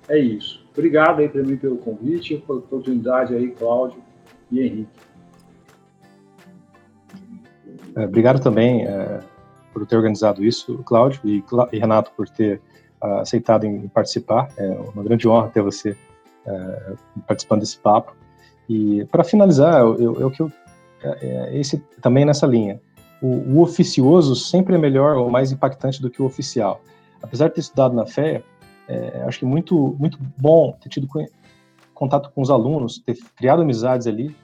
[0.08, 0.66] É isso.
[0.72, 4.02] Obrigado aí para mim pelo convite, pela oportunidade aí, Cláudio
[4.50, 4.90] e Henrique.
[7.94, 9.20] É, obrigado também é,
[9.74, 12.58] por ter organizado isso, Cláudio, e, e Renato por ter
[13.02, 14.48] uh, aceitado em participar.
[14.56, 16.96] É uma grande honra ter você uh,
[17.28, 18.16] participando desse papo.
[18.66, 20.52] E para finalizar, eu, eu, eu,
[21.02, 22.80] é, esse também nessa linha.
[23.22, 26.82] O, o, oficioso sempre é melhor ou mais impactante do que o oficial.
[27.22, 28.42] Apesar de ter estudado na FEA,
[28.88, 31.08] é, acho que muito muito bom ter tido
[31.94, 34.34] contato com os alunos, ter criado amizades ali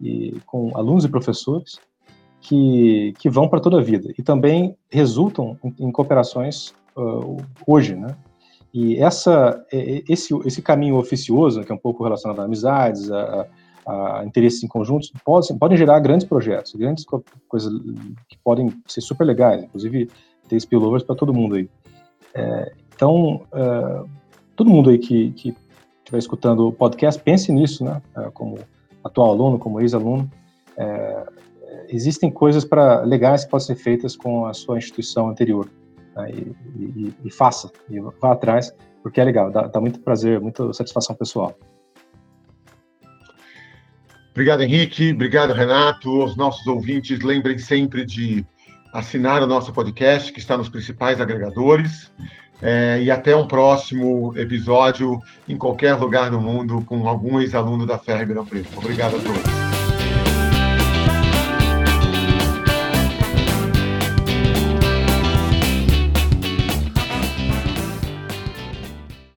[0.00, 1.80] e com alunos e professores
[2.40, 7.96] que, que vão para toda a vida e também resultam em, em cooperações uh, hoje,
[7.96, 8.16] né?
[8.74, 13.46] E essa, esse, esse caminho oficioso, que é um pouco relacionado a amizades, a,
[13.86, 17.04] a interesses em conjuntos, pode, podem gerar grandes projetos, grandes
[17.48, 17.72] coisas
[18.28, 20.10] que podem ser super legais, inclusive
[20.48, 21.68] ter spillovers para todo mundo aí.
[22.34, 24.08] É, então, uh,
[24.54, 25.34] todo mundo aí que,
[25.98, 28.00] estiver escutando o podcast, pense nisso, né?
[28.16, 28.58] Uh, como
[29.02, 30.30] atual aluno, como ex-aluno.
[30.76, 31.26] É,
[31.88, 35.68] existem coisas para legais que podem ser feitas com a sua instituição anterior.
[36.16, 40.40] Né, e, e, e, faça, e vá atrás, porque é legal, dá, dá muito prazer,
[40.40, 41.56] muita satisfação pessoal.
[44.32, 45.12] Obrigado, Henrique.
[45.12, 46.24] Obrigado, Renato.
[46.24, 48.44] Os nossos ouvintes, lembrem sempre de
[48.92, 52.10] assinar o nosso podcast, que está nos principais agregadores.
[52.60, 57.98] É, e até um próximo episódio em qualquer lugar do mundo com algum ex-aluno da
[57.98, 58.68] Ferro Ribeirão Preto.
[58.76, 59.71] Obrigado a todos.